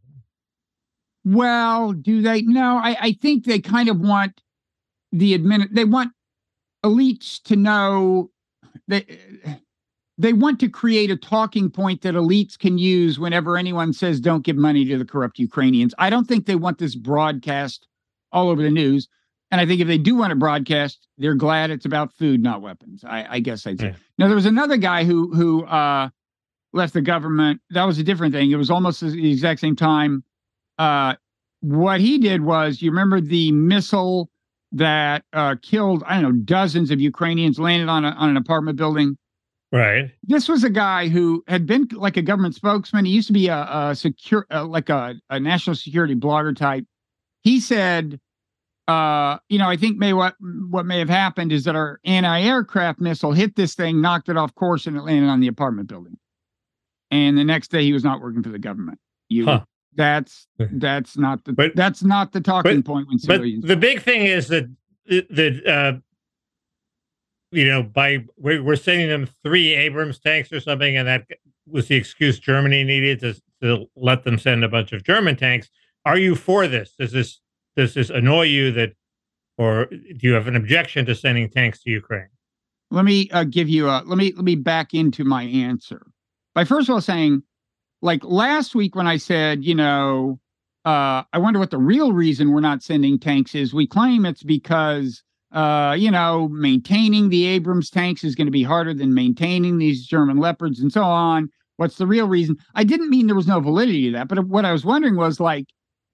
[1.23, 2.41] Well, do they?
[2.41, 4.41] No, I, I think they kind of want
[5.17, 5.67] the admin.
[5.71, 6.11] They want
[6.83, 8.31] elites to know
[8.87, 9.05] that
[10.17, 14.45] they want to create a talking point that elites can use whenever anyone says don't
[14.45, 15.93] give money to the corrupt Ukrainians.
[15.97, 17.87] I don't think they want this broadcast
[18.31, 19.07] all over the news.
[19.51, 22.61] And I think if they do want to broadcast, they're glad it's about food, not
[22.61, 23.03] weapons.
[23.05, 23.87] I, I guess I'd say.
[23.87, 23.95] Yeah.
[24.17, 26.09] Now there was another guy who who uh,
[26.73, 27.61] left the government.
[27.69, 28.51] That was a different thing.
[28.51, 30.23] It was almost the exact same time.
[30.77, 31.15] Uh,
[31.61, 34.29] what he did was, you remember the missile
[34.75, 38.77] that uh, killed I don't know dozens of Ukrainians landed on a, on an apartment
[38.77, 39.17] building.
[39.71, 40.11] Right.
[40.23, 43.03] This was a guy who had been like a government spokesman.
[43.05, 46.85] He used to be a, a secure, uh, like a, a national security blogger type.
[47.41, 48.19] He said
[48.87, 50.35] uh, you know, I think may what
[50.69, 54.53] what may have happened is that our anti-aircraft missile hit this thing, knocked it off
[54.53, 56.17] course, and it landed on the apartment building.
[57.09, 58.99] And the next day, he was not working for the government.
[59.27, 59.63] You, huh.
[59.95, 63.61] That's that's not the but, that's not the talking but, point when civilians.
[63.61, 64.69] But the big thing is that
[65.07, 65.99] that uh,
[67.51, 71.25] you know, by we're, we're sending them three Abrams tanks or something, and that
[71.67, 75.69] was the excuse Germany needed to to let them send a bunch of German tanks.
[76.05, 76.93] Are you for this?
[76.99, 77.39] Does this
[77.75, 78.93] does this annoy you that,
[79.57, 82.27] or do you have an objection to sending tanks to Ukraine?
[82.91, 86.05] Let me uh, give you a let me let me back into my answer
[86.53, 87.41] by first of all saying,
[88.01, 90.39] like last week when I said, you know,
[90.85, 93.73] uh, I wonder what the real reason we're not sending tanks is.
[93.73, 95.23] We claim it's because
[95.55, 100.05] uh, you know, maintaining the Abrams tanks is going to be harder than maintaining these
[100.05, 101.49] German Leopards and so on.
[101.77, 102.57] What's the real reason?
[102.75, 105.39] I didn't mean there was no validity to that, but what I was wondering was
[105.39, 105.65] like,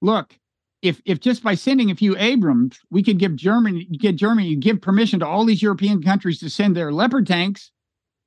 [0.02, 0.38] look,
[0.84, 4.82] if if just by sending a few Abrams, we could give Germany get Germany give
[4.82, 7.72] permission to all these European countries to send their Leopard tanks,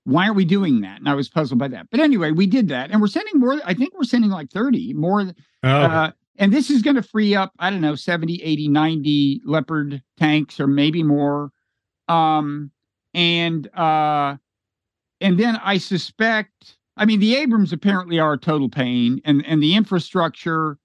[0.05, 0.99] why are we doing that?
[0.99, 1.89] And I was puzzled by that.
[1.91, 3.61] But anyway, we did that, and we're sending more.
[3.65, 5.33] I think we're sending like thirty more.
[5.63, 5.69] Oh.
[5.69, 10.03] Uh, and this is going to free up i don't know 70 80 90 leopard
[10.19, 11.53] tanks or maybe more
[12.09, 12.73] um
[13.15, 14.35] and uh
[15.21, 19.63] and then i suspect i mean the abrams apparently are a total pain and and
[19.63, 20.77] the infrastructure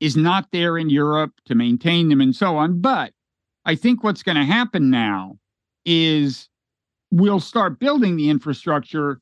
[0.00, 2.80] is not there in Europe to maintain them and so on.
[2.80, 3.12] But
[3.64, 5.38] I think what's going to happen now
[5.84, 6.47] is
[7.10, 9.20] we'll start building the infrastructure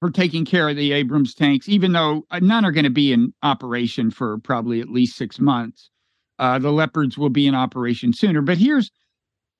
[0.00, 3.12] for taking care of the Abrams tanks, even though uh, none are going to be
[3.12, 5.90] in operation for probably at least six months.
[6.38, 8.42] Uh, the Leopards will be in operation sooner.
[8.42, 8.90] But here's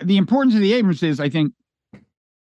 [0.03, 1.53] the importance of the Abrams is I think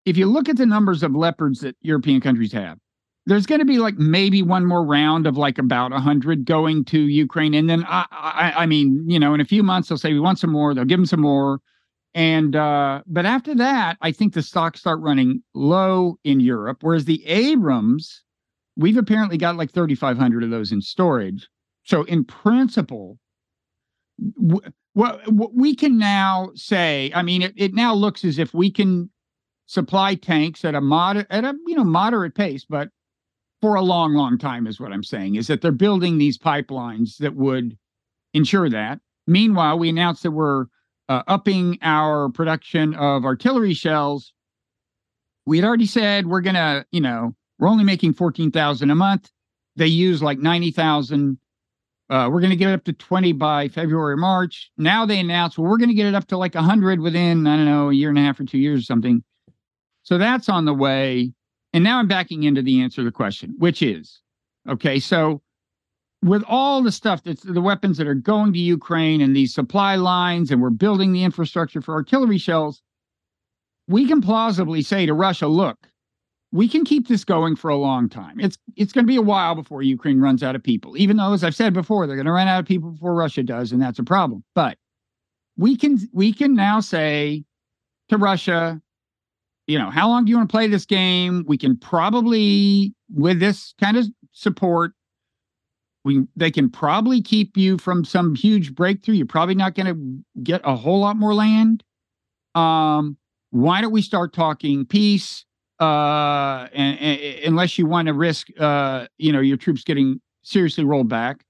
[0.05, 2.79] if you look at the numbers of Leopards that European countries have,
[3.27, 6.99] there's going to be like maybe one more round of like about 100 going to
[6.99, 7.53] Ukraine.
[7.53, 10.19] And then, I, I, I mean, you know, in a few months, they'll say, we
[10.19, 10.73] want some more.
[10.73, 11.59] They'll give them some more.
[12.13, 16.79] And, uh, but after that, I think the stocks start running low in Europe.
[16.81, 18.23] Whereas the Abrams,
[18.75, 21.47] we've apparently got like 3,500 of those in storage.
[21.83, 23.17] So in principle,
[24.37, 28.53] w- what, what we can now say, I mean, it, it now looks as if
[28.53, 29.09] we can
[29.71, 32.89] supply tanks at a mod at a you know moderate pace, but
[33.61, 35.35] for a long, long time is what I'm saying.
[35.35, 37.77] Is that they're building these pipelines that would
[38.33, 38.99] ensure that.
[39.27, 40.65] Meanwhile, we announced that we're
[41.11, 44.31] uh, upping our production of artillery shells.
[45.45, 49.29] We had already said we're gonna, you know, we're only making fourteen thousand a month.
[49.75, 51.37] They use like ninety thousand.
[52.09, 54.69] Uh, we're going to get it up to 20 by February, March.
[54.77, 57.55] Now they announce, well, we're going to get it up to like 100 within, I
[57.55, 59.23] don't know, a year and a half or two years or something.
[60.03, 61.31] So that's on the way.
[61.71, 64.19] And now I'm backing into the answer to the question, which is
[64.67, 64.99] okay.
[64.99, 65.41] So,
[66.23, 69.95] with all the stuff that's the weapons that are going to Ukraine and these supply
[69.95, 72.81] lines, and we're building the infrastructure for artillery shells,
[73.87, 75.87] we can plausibly say to Russia, look,
[76.51, 78.39] we can keep this going for a long time.
[78.39, 80.97] It's it's going to be a while before Ukraine runs out of people.
[80.97, 83.41] Even though, as I've said before, they're going to run out of people before Russia
[83.41, 84.43] does, and that's a problem.
[84.53, 84.77] But
[85.57, 87.45] we can we can now say
[88.09, 88.81] to Russia,
[89.67, 91.45] you know, how long do you want to play this game?
[91.47, 94.91] We can probably, with this kind of support,
[96.03, 99.15] we they can probably keep you from some huge breakthrough.
[99.15, 101.83] You're probably not going to get a whole lot more land.
[102.55, 103.17] Um,
[103.51, 105.45] why don't we start talking peace?
[105.79, 110.83] Uh, and, and, unless you want to risk, uh, you know, your troops getting seriously
[110.83, 111.43] rolled back.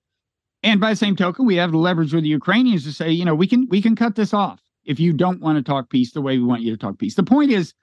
[0.63, 3.25] And by the same token, we have the leverage with the Ukrainians to say, you
[3.25, 6.11] know, we can we can cut this off if you don't want to talk peace
[6.11, 7.15] the way we want you to talk peace.
[7.15, 7.73] The point is,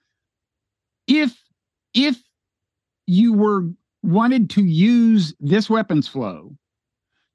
[1.07, 1.37] if
[1.95, 2.23] if
[3.07, 3.63] you were
[4.03, 6.57] wanted to use this weapons flow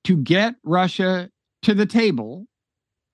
[0.04, 1.30] to get Russia
[1.64, 2.46] to the table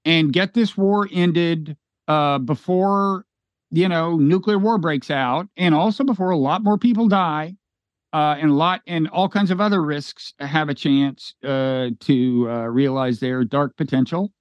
[0.06, 1.78] and get this war ended
[2.08, 3.26] uh, before
[3.72, 7.56] you know nuclear war breaks out, and also before a lot more people die,
[8.14, 12.50] uh, and a lot and all kinds of other risks have a chance uh, to
[12.50, 14.32] uh, realize their dark potential.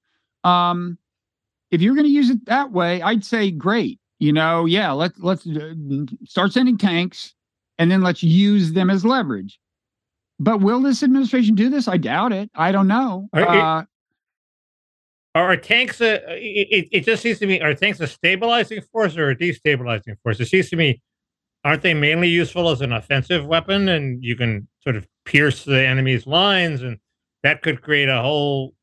[0.45, 0.99] Um,
[1.71, 5.19] if you're going to use it that way, I'd say great you know, yeah, let's
[5.21, 5.75] let's uh,
[6.25, 7.35] start sending tanks
[7.79, 9.59] and then let's use them as leverage.
[10.41, 11.89] But will this administration do this?
[11.89, 12.51] I doubt it.
[12.55, 13.29] I don't know.
[13.33, 13.85] Are, uh,
[15.35, 19.31] are tanks a, it, it just seems to me are tanks a stabilizing force or
[19.31, 20.41] a destabilizing force?
[20.41, 21.01] It seems to me
[21.65, 25.85] aren't they mainly useful as an offensive weapon and you can sort of pierce the
[25.85, 26.99] enemy's lines and
[27.43, 28.75] that could create a whole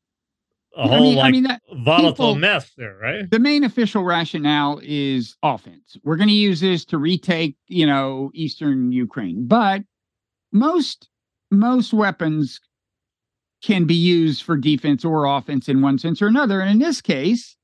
[0.76, 3.30] a whole I mean, like I mean that, volatile people, mess there, right?
[3.30, 5.96] The main official rationale is offense.
[6.04, 9.46] We're going to use this to retake, you know, eastern Ukraine.
[9.46, 9.82] But
[10.52, 11.08] most
[11.50, 12.60] most weapons
[13.62, 16.60] can be used for defense or offense in one sense or another.
[16.60, 17.56] And in this case,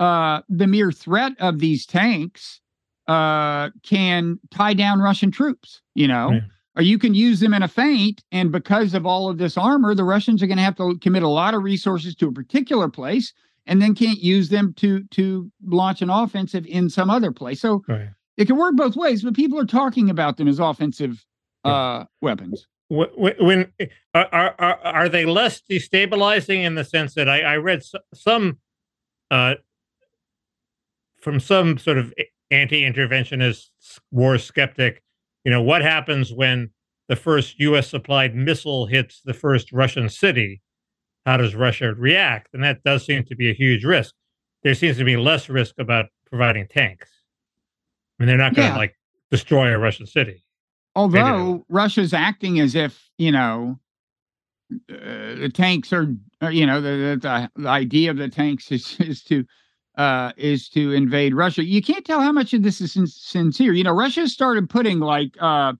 [0.00, 2.60] uh, the mere threat of these tanks
[3.06, 5.80] uh, can tie down Russian troops.
[5.94, 6.42] You know, right
[6.76, 8.22] or you can use them in a feint.
[8.32, 11.22] And because of all of this armor, the Russians are going to have to commit
[11.22, 13.32] a lot of resources to a particular place
[13.66, 17.60] and then can't use them to to launch an offensive in some other place.
[17.60, 18.08] So right.
[18.36, 21.24] it can work both ways, but people are talking about them as offensive
[21.64, 22.66] uh, weapons.
[22.88, 23.72] When, when
[24.14, 28.58] are, are are they less destabilizing in the sense that I, I read some
[29.30, 29.54] uh,
[31.20, 32.12] from some sort of
[32.50, 33.70] anti-interventionist
[34.10, 35.02] war skeptic
[35.44, 36.70] you know, what happens when
[37.08, 40.62] the first US supplied missile hits the first Russian city?
[41.26, 42.48] How does Russia react?
[42.52, 44.14] And that does seem to be a huge risk.
[44.62, 47.08] There seems to be less risk about providing tanks.
[48.18, 48.78] I mean, they're not going to yeah.
[48.78, 48.96] like
[49.30, 50.44] destroy a Russian city.
[50.94, 53.78] Although Russia's acting as if, you know,
[54.90, 58.96] uh, the tanks are, uh, you know, the, the, the idea of the tanks is,
[59.00, 59.44] is to
[59.96, 61.64] uh, is to invade Russia.
[61.64, 63.72] You can't tell how much of this is sin- sincere.
[63.72, 65.74] You know, Russia started putting like uh,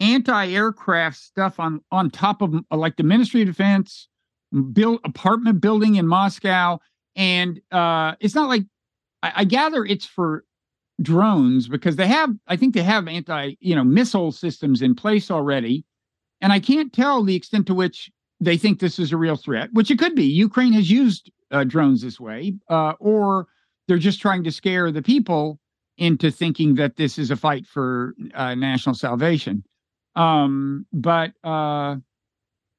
[0.00, 4.08] anti-aircraft stuff on on top of uh, like the Ministry of Defense,
[4.72, 6.78] built apartment building in Moscow,
[7.16, 8.64] and uh, it's not like
[9.22, 10.44] I, I gather it's for
[11.00, 15.30] drones because they have I think they have anti you know missile systems in place
[15.30, 15.84] already,
[16.40, 18.10] and I can't tell the extent to which
[18.40, 20.24] they think this is a real threat, which it could be.
[20.24, 23.46] Ukraine has used uh, drones this way, uh, or
[23.86, 25.58] they're just trying to scare the people
[25.96, 29.64] into thinking that this is a fight for uh, national salvation.
[30.14, 31.96] Um, but uh,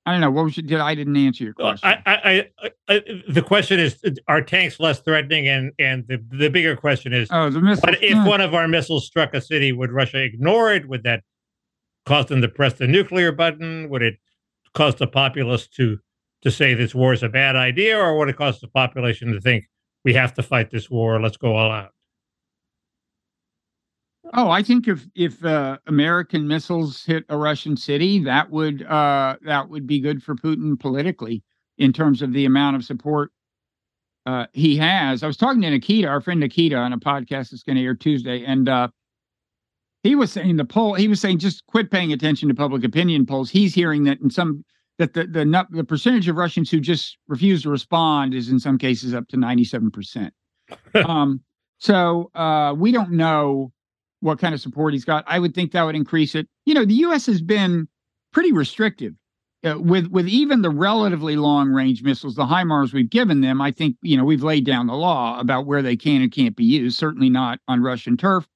[0.05, 0.31] I don't know.
[0.31, 1.87] What was your, did I didn't answer your question?
[1.87, 5.47] I, I, I, the question is: Are tanks less threatening?
[5.47, 7.83] And and the the bigger question is: Oh, the missile.
[7.85, 10.87] But if one of our missiles struck a city, would Russia ignore it?
[10.89, 11.23] Would that
[12.05, 13.89] cause them to press the nuclear button?
[13.89, 14.15] Would it
[14.73, 15.99] cause the populace to
[16.41, 19.41] to say this war is a bad idea, or would it cause the population to
[19.41, 19.65] think
[20.03, 21.21] we have to fight this war?
[21.21, 21.91] Let's go all out.
[24.33, 29.37] Oh, I think if if uh, American missiles hit a Russian city, that would uh,
[29.41, 31.43] that would be good for Putin politically
[31.77, 33.31] in terms of the amount of support
[34.25, 35.23] uh, he has.
[35.23, 37.95] I was talking to Nikita, our friend Nikita, on a podcast that's going to air
[37.95, 38.89] Tuesday, and uh,
[40.03, 40.93] he was saying the poll.
[40.93, 43.49] He was saying just quit paying attention to public opinion polls.
[43.49, 44.63] He's hearing that in some
[44.99, 48.77] that the the the percentage of Russians who just refuse to respond is in some
[48.77, 50.33] cases up to ninety seven percent.
[50.93, 51.41] Um,
[51.79, 53.71] so uh, we don't know
[54.19, 55.23] what kind of support he's got.
[55.25, 56.47] I would think that would increase it.
[56.65, 57.25] You know, the U.S.
[57.25, 57.87] has been
[58.33, 59.13] pretty restrictive
[59.65, 63.61] uh, with with even the relatively long range missiles, the HIMARS we've given them.
[63.61, 66.55] I think you know we've laid down the law about where they can and can't
[66.55, 66.97] be used.
[66.97, 68.47] Certainly not on Russian turf.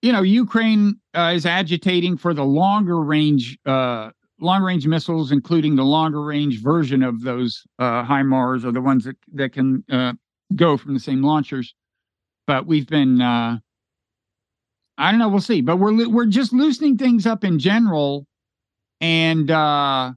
[0.00, 4.10] You know, Ukraine uh, is agitating for the longer range uh,
[4.44, 9.04] long range missiles, including the longer range version of those uh, HIMARS or the ones
[9.04, 10.12] that that can uh,
[10.54, 11.74] go from the same launchers.
[12.46, 13.58] But we've been uh,
[14.98, 15.28] I don't know.
[15.28, 15.60] We'll see.
[15.60, 18.26] But we're we're just loosening things up in general,
[19.00, 20.12] and uh,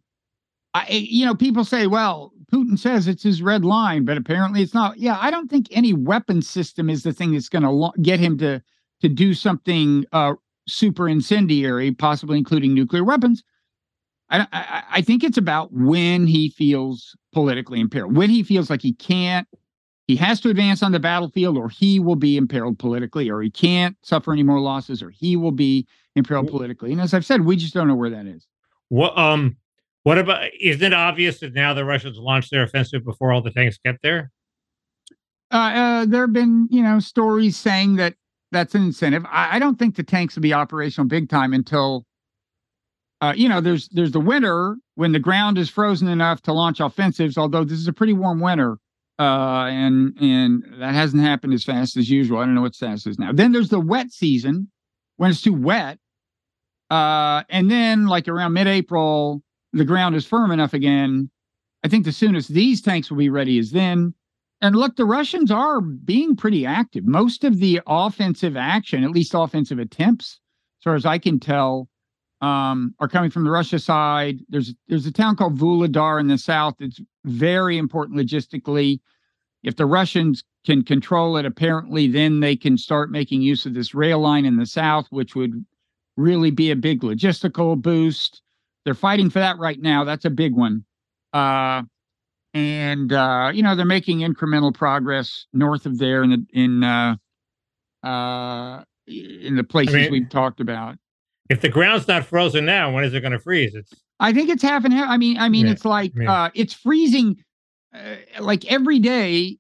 [0.74, 4.74] I you know people say, well, Putin says it's his red line, but apparently it's
[4.74, 4.98] not.
[4.98, 8.20] Yeah, I don't think any weapon system is the thing that's going to lo- get
[8.20, 8.62] him to
[9.02, 10.34] to do something uh,
[10.68, 13.44] super incendiary, possibly including nuclear weapons.
[14.30, 18.82] I, I, I think it's about when he feels politically impaired, when he feels like
[18.82, 19.48] he can't
[20.08, 23.52] he has to advance on the battlefield or he will be imperiled politically or he
[23.52, 26.94] can't suffer any more losses or he will be imperiled politically.
[26.94, 28.48] And as i've said we just don't know where that is.
[28.90, 29.58] What um
[30.04, 33.52] what about isn't it obvious that now the russians launched their offensive before all the
[33.52, 34.32] tanks get there?
[35.52, 38.16] Uh, uh, there have been you know stories saying that
[38.52, 39.26] that's an incentive.
[39.26, 42.06] I, I don't think the tanks will be operational big time until
[43.22, 46.80] uh, you know there's there's the winter when the ground is frozen enough to launch
[46.80, 48.78] offensives although this is a pretty warm winter
[49.20, 52.40] uh, and and that hasn't happened as fast as usual.
[52.40, 53.32] I don't know what status is now.
[53.32, 54.70] Then there's the wet season
[55.18, 55.98] when it's too wet,
[56.90, 59.42] uh, and then like around mid-April,
[59.74, 61.30] the ground is firm enough again.
[61.84, 64.14] I think the soonest these tanks will be ready is then.
[64.60, 67.06] And look, the Russians are being pretty active.
[67.06, 70.40] Most of the offensive action, at least offensive attempts,
[70.80, 71.90] as far as I can tell,
[72.42, 74.40] um, are coming from the Russia side.
[74.50, 79.00] There's there's a town called Vuhledar in the south It's very important logistically.
[79.64, 83.96] If the Russians can control it, apparently, then they can start making use of this
[83.96, 85.66] rail line in the south, which would
[86.16, 88.42] really be a big logistical boost.
[88.86, 90.04] They're fighting for that right now.
[90.04, 90.86] That's a big one.
[91.34, 91.84] Uh,
[92.54, 97.16] and uh, you know they're making incremental progress north of there in the in uh,
[98.04, 100.98] uh, in the places I mean, we've talked about
[101.50, 103.76] if the ground's not frozen now, when is it going to freeze?
[103.76, 103.94] It's.
[104.20, 105.10] I think it's half and half.
[105.10, 106.32] I mean, I mean, yeah, it's like yeah.
[106.32, 107.38] uh, it's freezing,
[107.94, 109.58] uh, like every day.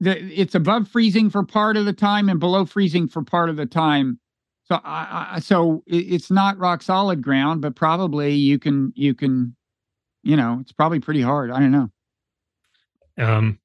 [0.00, 3.56] The it's above freezing for part of the time and below freezing for part of
[3.56, 4.18] the time.
[4.64, 9.54] So, I, I, so it's not rock solid ground, but probably you can you can,
[10.22, 11.50] you know, it's probably pretty hard.
[11.50, 11.90] I don't know.
[13.18, 13.58] Um.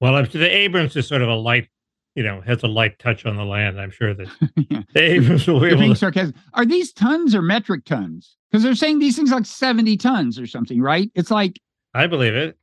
[0.00, 1.68] Well, the Abrams is sort of a light
[2.14, 3.80] you know, has a light touch on the land.
[3.80, 4.28] I'm sure that
[4.70, 4.82] yeah.
[4.94, 5.98] Abrams will be being to...
[5.98, 6.34] sarcastic.
[6.54, 8.36] Are these tons or metric tons?
[8.50, 11.10] Because they're saying these things like 70 tons or something, right?
[11.14, 11.60] It's like
[11.94, 12.56] I believe it.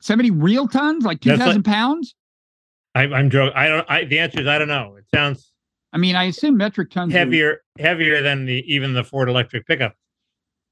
[0.00, 2.14] 70 real tons, like 2,000 like, pounds?
[2.94, 3.56] I, I'm joking.
[3.56, 3.90] I don't.
[3.90, 4.96] I, the answer is I don't know.
[4.96, 5.52] It sounds.
[5.92, 7.82] I mean, I assume metric tons heavier, are...
[7.82, 9.94] heavier than the even the Ford electric pickup,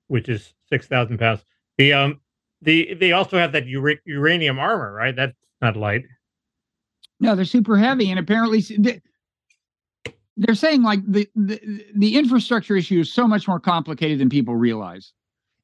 [0.09, 1.45] which is six thousand pounds.
[1.79, 2.21] The um,
[2.63, 5.15] the they also have that uranium armor, right?
[5.15, 6.05] That's not light.
[7.21, 8.63] No, they're super heavy, and apparently
[10.37, 14.57] they're saying like the, the the infrastructure issue is so much more complicated than people
[14.57, 15.13] realize.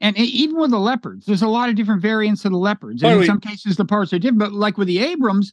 [0.00, 3.03] And even with the leopards, there's a lot of different variants of the leopards.
[3.05, 4.40] And in some cases, the parts are different.
[4.40, 5.53] But like with the Abrams,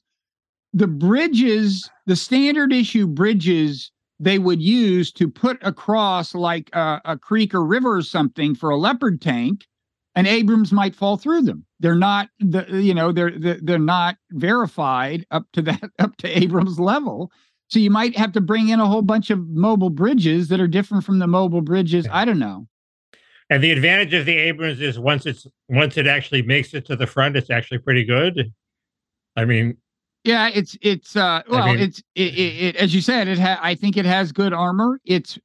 [0.73, 7.17] the bridges, the standard issue bridges they would use to put across like a, a
[7.17, 9.65] creek or river or something for a leopard tank
[10.15, 11.65] and Abrams might fall through them.
[11.79, 16.79] They're not the you know they're they're not verified up to that up to Abrams
[16.79, 17.31] level.
[17.67, 20.67] So you might have to bring in a whole bunch of mobile bridges that are
[20.67, 22.07] different from the mobile bridges.
[22.11, 22.67] I don't know.
[23.51, 26.95] And the advantage of the Abrams is once it's once it actually makes it to
[26.95, 28.51] the front, it's actually pretty good.
[29.35, 29.77] I mean,
[30.23, 33.39] yeah, it's it's uh well, I mean, it's it, it, it, as you said, it
[33.39, 34.99] ha- I think it has good armor.
[35.05, 35.39] It's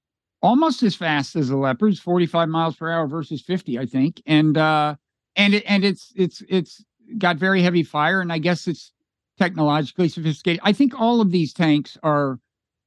[0.44, 4.58] almost as fast as the leopards 45 miles per hour versus 50 i think and
[4.58, 4.94] uh
[5.36, 6.84] and it and it's it's it's
[7.18, 8.92] got very heavy fire and i guess it's
[9.38, 10.60] technologically sophisticated.
[10.62, 12.38] I think all of these tanks are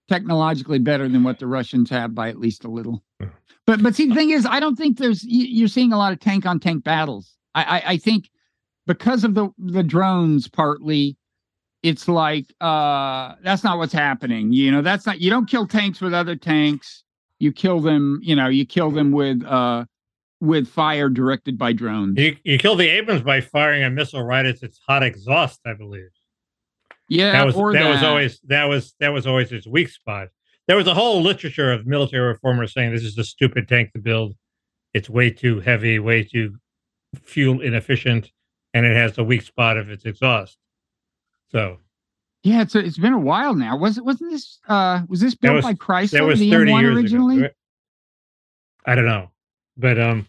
[0.08, 3.04] technologically better than what the russians have by at least a little.
[3.22, 3.28] Hmm.
[3.66, 6.20] but but see the thing is i don't think there's you're seeing a lot of
[6.20, 7.36] tank on tank battles.
[7.56, 8.30] I i, I think
[8.86, 11.18] because of the the drones partly
[11.84, 16.02] it's like uh that's not what's happening you know that's not you don't kill tanks
[16.02, 17.04] with other tanks.
[17.40, 19.86] You kill them you know you kill them with uh
[20.40, 22.18] with fire directed by drones.
[22.20, 25.74] You, you killed the Abrams by firing a missile right at its hot exhaust, I
[25.74, 26.10] believe.
[27.10, 30.28] Yeah, that was or that, was always that was that was always its weak spot.
[30.68, 34.00] There was a whole literature of military reformers saying this is a stupid tank to
[34.00, 34.36] build.
[34.94, 36.58] It's way too heavy, way too
[37.24, 38.30] fuel inefficient,
[38.74, 40.58] and it has a weak spot of its exhaust.
[41.50, 41.78] So
[42.44, 43.78] yeah, it's a, it's been a while now.
[43.78, 46.72] Was it wasn't this uh was this built was- by Chrysler that was the thirty
[46.72, 47.38] M1 years originally?
[47.38, 47.50] ago.
[48.86, 49.32] I don't know,
[49.78, 50.28] but um,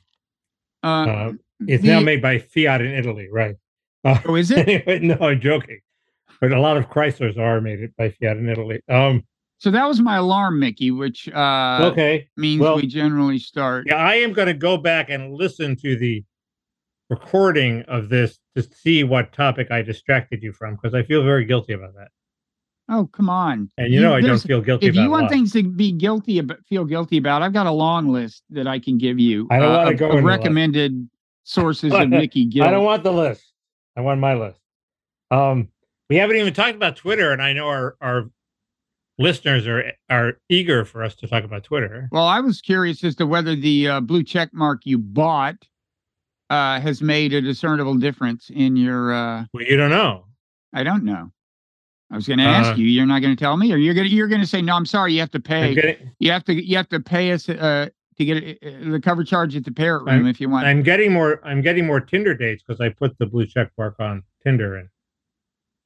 [0.82, 1.32] Uh, uh,
[1.66, 3.56] it's the- now made by Fiat in Italy, right?
[4.04, 4.68] Uh, Oh, is it?
[4.68, 5.80] anyway, no, I'm joking.
[6.40, 8.80] But a lot of Chryslers are made by Fiat in Italy.
[8.88, 9.24] Um,
[9.58, 12.28] So that was my alarm, Mickey, which uh okay.
[12.36, 13.86] means well- we generally start.
[13.88, 16.24] Yeah, I am going to go back and listen to the
[17.10, 21.44] recording of this to see what topic I distracted you from because I feel very
[21.44, 22.08] guilty about that.
[22.90, 23.70] Oh, come on.
[23.76, 26.58] And you know I don't feel guilty If you want things to be guilty about,
[26.68, 29.46] feel guilty about, I've got a long list that I can give you.
[29.50, 31.10] I don't uh, wanna of- go of into recommended
[31.44, 32.66] sources of Mickey guilt.
[32.66, 33.44] I don't want the list.
[33.96, 34.58] I want my list.
[35.30, 35.68] Um,
[36.08, 38.30] we haven't even talked about Twitter, and I know our our
[39.18, 42.08] listeners are are eager for us to talk about Twitter.
[42.10, 45.56] Well, I was curious as to whether the uh, blue check mark you bought
[46.48, 49.12] uh, has made a discernible difference in your.
[49.12, 50.24] Uh, Well, you don't know.
[50.72, 51.32] I don't know.
[52.10, 52.86] I was going to ask Uh, you.
[52.86, 54.74] You're not going to tell me, or you're going to you're going to say no.
[54.74, 55.12] I'm sorry.
[55.12, 55.74] You have to pay.
[55.74, 59.24] getting You have to you have to pay us uh, to get uh, the cover
[59.24, 60.66] charge at the parrot room I'm- if you want.
[60.66, 63.96] I'm getting more I'm getting more Tinder dates because I put the blue check mark
[64.00, 64.88] on Tinder, and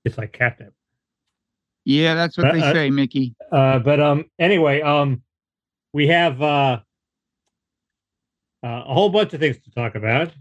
[0.04, 0.72] it's like catnip.
[1.84, 3.34] yeah, that's what Uh, they uh, say, Mickey.
[3.50, 5.22] Uh, but um, anyway, um,
[5.92, 6.80] we have uh,
[8.64, 10.32] uh, a whole bunch of things to talk about.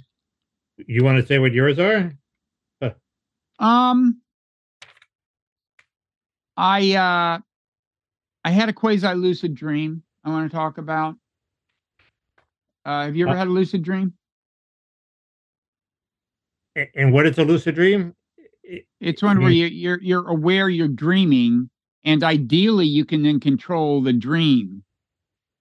[0.77, 2.13] You want to say what yours are?
[3.59, 4.20] Um,
[6.57, 7.39] I uh,
[8.43, 10.03] I had a quasi lucid dream.
[10.23, 11.15] I want to talk about.
[12.85, 14.13] Uh, have you ever Uh, had a lucid dream?
[16.95, 18.15] And what is a lucid dream?
[18.63, 19.55] It- It's one where Mhm.
[19.55, 21.69] you, you're you're aware you're dreaming,
[22.03, 24.83] and ideally you can then control the dream.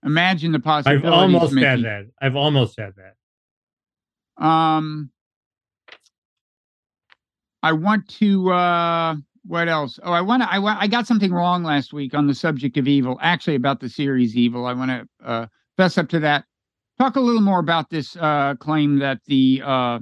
[0.05, 1.07] Imagine the possibility.
[1.07, 1.67] I've almost Mickey.
[1.67, 2.07] had that.
[2.21, 3.17] I've almost had that.
[4.45, 5.11] Um,
[7.63, 8.51] I want to.
[8.53, 9.17] Uh,
[9.51, 9.99] what else?
[10.05, 10.49] Oh, I want to.
[10.49, 10.83] I.
[10.83, 13.19] I got something wrong last week on the subject of evil.
[13.21, 14.65] Actually, about the series Evil.
[14.65, 15.47] I want to uh,
[15.77, 16.45] fess up to that.
[17.01, 19.99] Talk a little more about this uh, claim that the uh,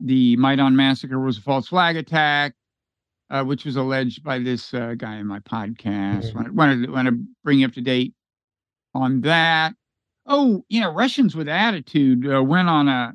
[0.00, 2.54] the Maidan massacre was a false flag attack,
[3.30, 6.32] uh, which was alleged by this uh, guy in my podcast.
[6.32, 6.34] Mhm.
[6.34, 8.14] Want, want to want to bring you up to date
[8.96, 9.74] on that.
[10.26, 13.14] Oh, you know, Russians with attitude uh, went on a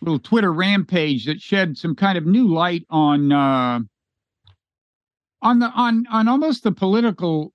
[0.00, 3.80] little Twitter rampage that shed some kind of new light on uh,
[5.42, 7.52] on the on on almost the political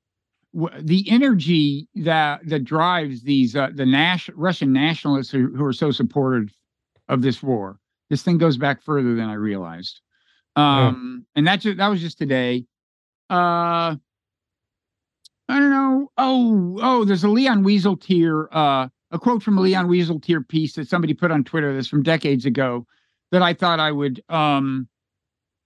[0.80, 5.92] the energy that that drives these uh, the Nash, Russian nationalists who, who are so
[5.92, 6.56] supportive
[7.10, 7.80] of this war.
[8.10, 10.02] This thing goes back further than I realized,
[10.56, 12.66] um, and that ju- that was just today.
[13.30, 13.98] Uh,
[15.48, 16.12] I don't know.
[16.18, 20.88] Oh, oh, there's a Leon Wieseltier, uh, a quote from a Leon Wieseltier piece that
[20.88, 22.86] somebody put on Twitter that's from decades ago
[23.32, 24.88] that I thought I would um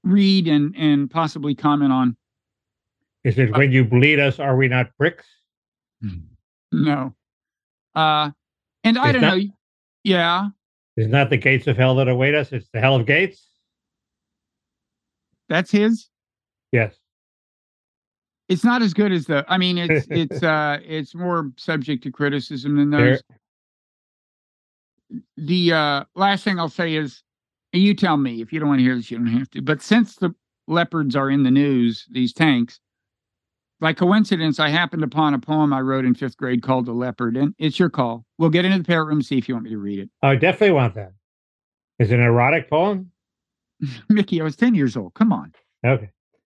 [0.09, 2.15] read and and possibly comment on.
[3.23, 5.25] Is it when you bleed us, are we not bricks?
[6.71, 7.13] No.
[7.95, 8.31] Uh
[8.83, 9.43] and I It's don't not- know.
[10.03, 10.47] Yeah.
[10.95, 12.51] It's not the gates of hell that await us.
[12.51, 13.45] It's the hell of gates.
[15.49, 16.09] That's his.
[16.71, 16.95] Yes.
[18.49, 22.11] It's not as good as the I mean it's it's uh it's more subject to
[22.11, 23.23] criticism than There- those.
[25.37, 27.23] The uh last thing I'll say is
[27.73, 29.61] you tell me if you don't want to hear this, you don't have to.
[29.61, 30.33] But since the
[30.67, 32.79] leopards are in the news, these tanks,
[33.79, 37.37] by coincidence, I happened upon a poem I wrote in fifth grade called The Leopard,
[37.37, 38.25] and it's your call.
[38.37, 40.09] We'll get into the parrot room, see if you want me to read it.
[40.21, 41.13] I definitely want that.
[41.99, 43.11] Is it an erotic poem?
[44.09, 45.13] Mickey, I was 10 years old.
[45.13, 45.53] Come on.
[45.85, 46.09] Okay.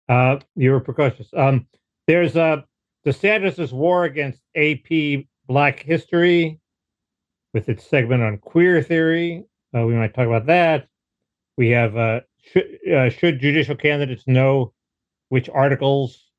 [0.08, 1.28] Uh, you were precocious.
[1.34, 1.66] Um,
[2.06, 2.62] there's uh,
[3.04, 6.60] the DeSantis' war against AP Black History
[7.54, 9.44] with its segment on queer theory.
[9.74, 10.88] Uh, we might talk about that.
[11.56, 14.72] We have uh, should, uh, should judicial candidates know
[15.28, 16.30] which articles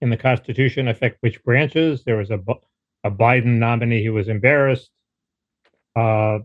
[0.00, 2.04] in the Constitution affect which branches?
[2.04, 2.40] There was a,
[3.04, 4.90] a Biden nominee who was embarrassed.
[5.94, 6.40] Uh,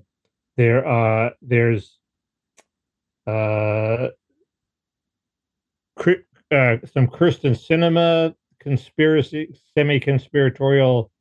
[0.57, 1.97] there, uh, there's
[3.25, 4.09] uh,
[6.51, 11.11] uh, some Kyrsten Sinema conspiracy, semi-conspiratorial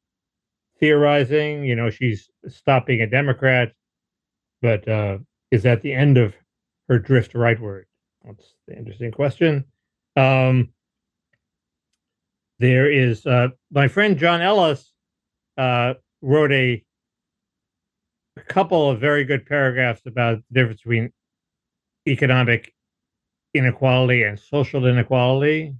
[0.79, 1.65] theorizing.
[1.65, 3.73] You know, she's stopping a Democrat,
[4.63, 5.19] but uh,
[5.51, 6.35] is that the end of
[6.89, 7.85] her drift rightward?
[8.25, 9.65] That's the interesting question.
[10.17, 10.71] Um,
[12.59, 14.93] there is uh, my friend John Ellis
[15.59, 16.83] uh, wrote a
[18.49, 21.13] couple of very good paragraphs about the difference between
[22.09, 22.73] economic
[23.55, 25.75] inequality and social inequality.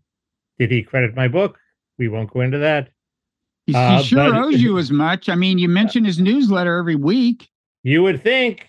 [0.59, 1.59] Did he credit my book?
[1.99, 2.89] We won't go into that.
[3.67, 5.29] He, he Uh, sure but- owes you as much.
[5.29, 7.49] I mean, you mention his newsletter every week.
[7.83, 8.69] You would think,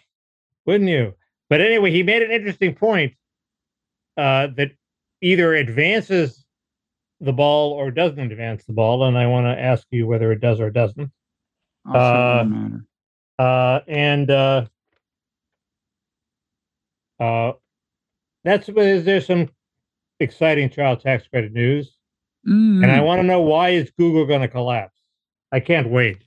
[0.66, 1.14] wouldn't you?
[1.50, 3.14] But anyway, he made an interesting point
[4.18, 4.72] uh, that
[5.22, 6.46] either advances
[7.20, 10.42] the ball or doesn't advance the ball, and I want to ask you whether it
[10.42, 11.12] does or doesn't.
[11.86, 12.44] Also Uh.
[13.40, 14.66] Uh, and uh,
[17.20, 17.52] uh,
[18.44, 19.50] that's is there some
[20.20, 21.98] exciting child tax credit news?
[22.48, 22.84] Mm.
[22.84, 25.00] And I want to know why is Google going to collapse?
[25.52, 26.24] I can't wait.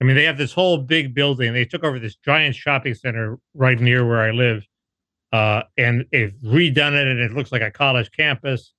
[0.00, 1.52] I mean, they have this whole big building.
[1.52, 4.66] They took over this giant shopping center right near where I live,
[5.32, 8.72] uh, and they've redone it, and it looks like a college campus.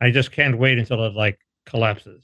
[0.00, 2.22] I just can't wait until it like collapses.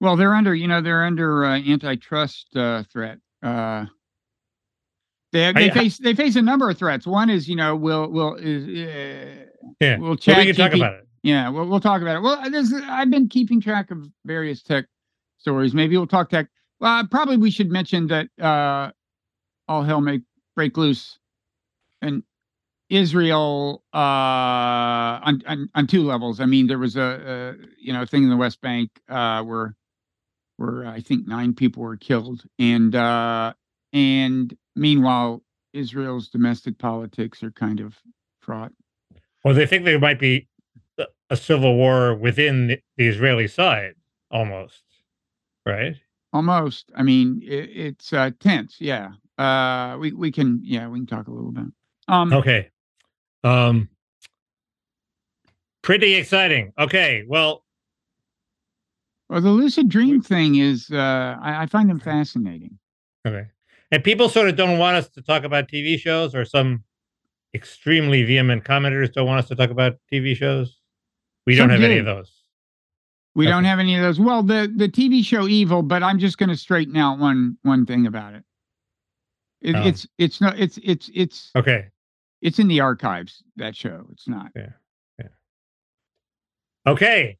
[0.00, 3.18] Well, they're under, you know, they're under uh, antitrust uh, threat.
[3.42, 3.86] Uh,
[5.32, 7.06] they they I- face they face a number of threats.
[7.06, 9.44] One is, you know, will will is uh,
[9.80, 11.08] Yeah, well, chat we can talk about it.
[11.22, 12.20] Yeah, we'll we'll talk about it.
[12.20, 14.86] Well, this I've been keeping track of various tech
[15.38, 15.72] stories.
[15.74, 16.48] Maybe we'll talk tech.
[16.82, 18.90] Well, probably we should mention that uh,
[19.68, 20.20] all hell may
[20.56, 21.16] break loose,
[22.02, 22.24] in
[22.90, 26.40] Israel uh, on, on on two levels.
[26.40, 29.76] I mean, there was a, a you know thing in the West Bank uh, where
[30.56, 33.52] where I think nine people were killed, and uh,
[33.92, 37.94] and meanwhile, Israel's domestic politics are kind of
[38.40, 38.72] fraught.
[39.44, 40.48] Well, they think there might be
[41.30, 42.66] a- civil war within
[42.96, 43.94] the Israeli side,
[44.32, 44.82] almost,
[45.64, 45.94] right?
[46.32, 46.90] Almost.
[46.96, 48.76] I mean, it, it's uh, tense.
[48.80, 49.10] Yeah.
[49.38, 50.60] Uh, we we can.
[50.62, 51.66] Yeah, we can talk a little bit.
[52.08, 52.32] Um.
[52.32, 52.70] Okay.
[53.44, 53.88] Um
[55.82, 56.72] pretty exciting.
[56.78, 57.24] Okay.
[57.26, 57.64] Well,
[59.28, 60.90] Well, the lucid dream thing is.
[60.90, 62.78] Uh, I, I find them fascinating.
[63.26, 63.46] okay.
[63.90, 66.82] And people sort of don't want us to talk about TV shows or some
[67.52, 70.78] extremely vehement commenters don't want us to talk about TV shows.
[71.46, 72.32] We don't Some have any of those.
[73.34, 74.20] We don't have any of those.
[74.20, 77.86] Well, the the TV show Evil, but I'm just going to straighten out one one
[77.86, 78.44] thing about it.
[79.62, 79.82] it Oh.
[79.86, 81.86] It's it's not it's it's it's Okay.
[82.42, 83.42] it's in the archives.
[83.56, 84.06] That show.
[84.12, 84.50] It's not.
[84.54, 84.66] Yeah.
[85.18, 85.28] yeah.
[86.86, 87.38] Okay.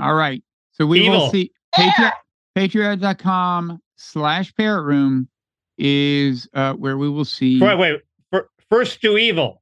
[0.00, 0.42] All right.
[0.72, 1.30] So we will Evil.
[1.30, 1.52] see.
[1.76, 2.12] Patreon,
[2.56, 5.28] Patreon.com slash parrot room
[5.78, 7.60] is uh, where we will see.
[7.60, 8.00] Wait, wait.
[8.30, 9.59] Fir- First to evil.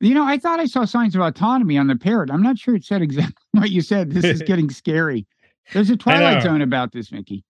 [0.00, 2.30] You know, I thought I saw signs of autonomy on the parrot.
[2.30, 4.10] I'm not sure it said exactly what you said.
[4.12, 5.26] This is getting scary.
[5.72, 6.42] There's a Twilight.
[6.42, 7.44] Zone about this, Mickey.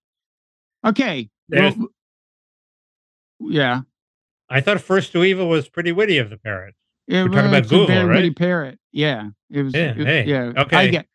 [0.85, 1.31] Okay.
[1.49, 1.75] well,
[3.41, 3.81] yeah.
[4.49, 6.75] I thought first to evil was pretty witty of the parrot.
[7.07, 8.79] It, talking about Google, very witty parrot.
[8.93, 9.29] Yeah.
[9.51, 9.75] It was.
[9.75, 10.53] Yeah, it- hey, yeah.
[10.57, 10.91] I okay.
[10.91, 11.07] get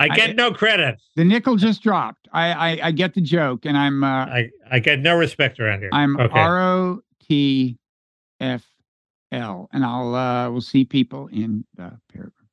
[0.00, 1.00] I I- get no credit.
[1.16, 2.28] the nickel just dropped.
[2.32, 5.80] I, I I get the joke, and I'm uh, I, I get no respect around
[5.80, 5.90] here.
[5.92, 6.38] I'm okay.
[6.38, 7.78] R O T
[8.40, 8.64] F
[9.72, 12.43] And I'll uh, we'll see people in the room.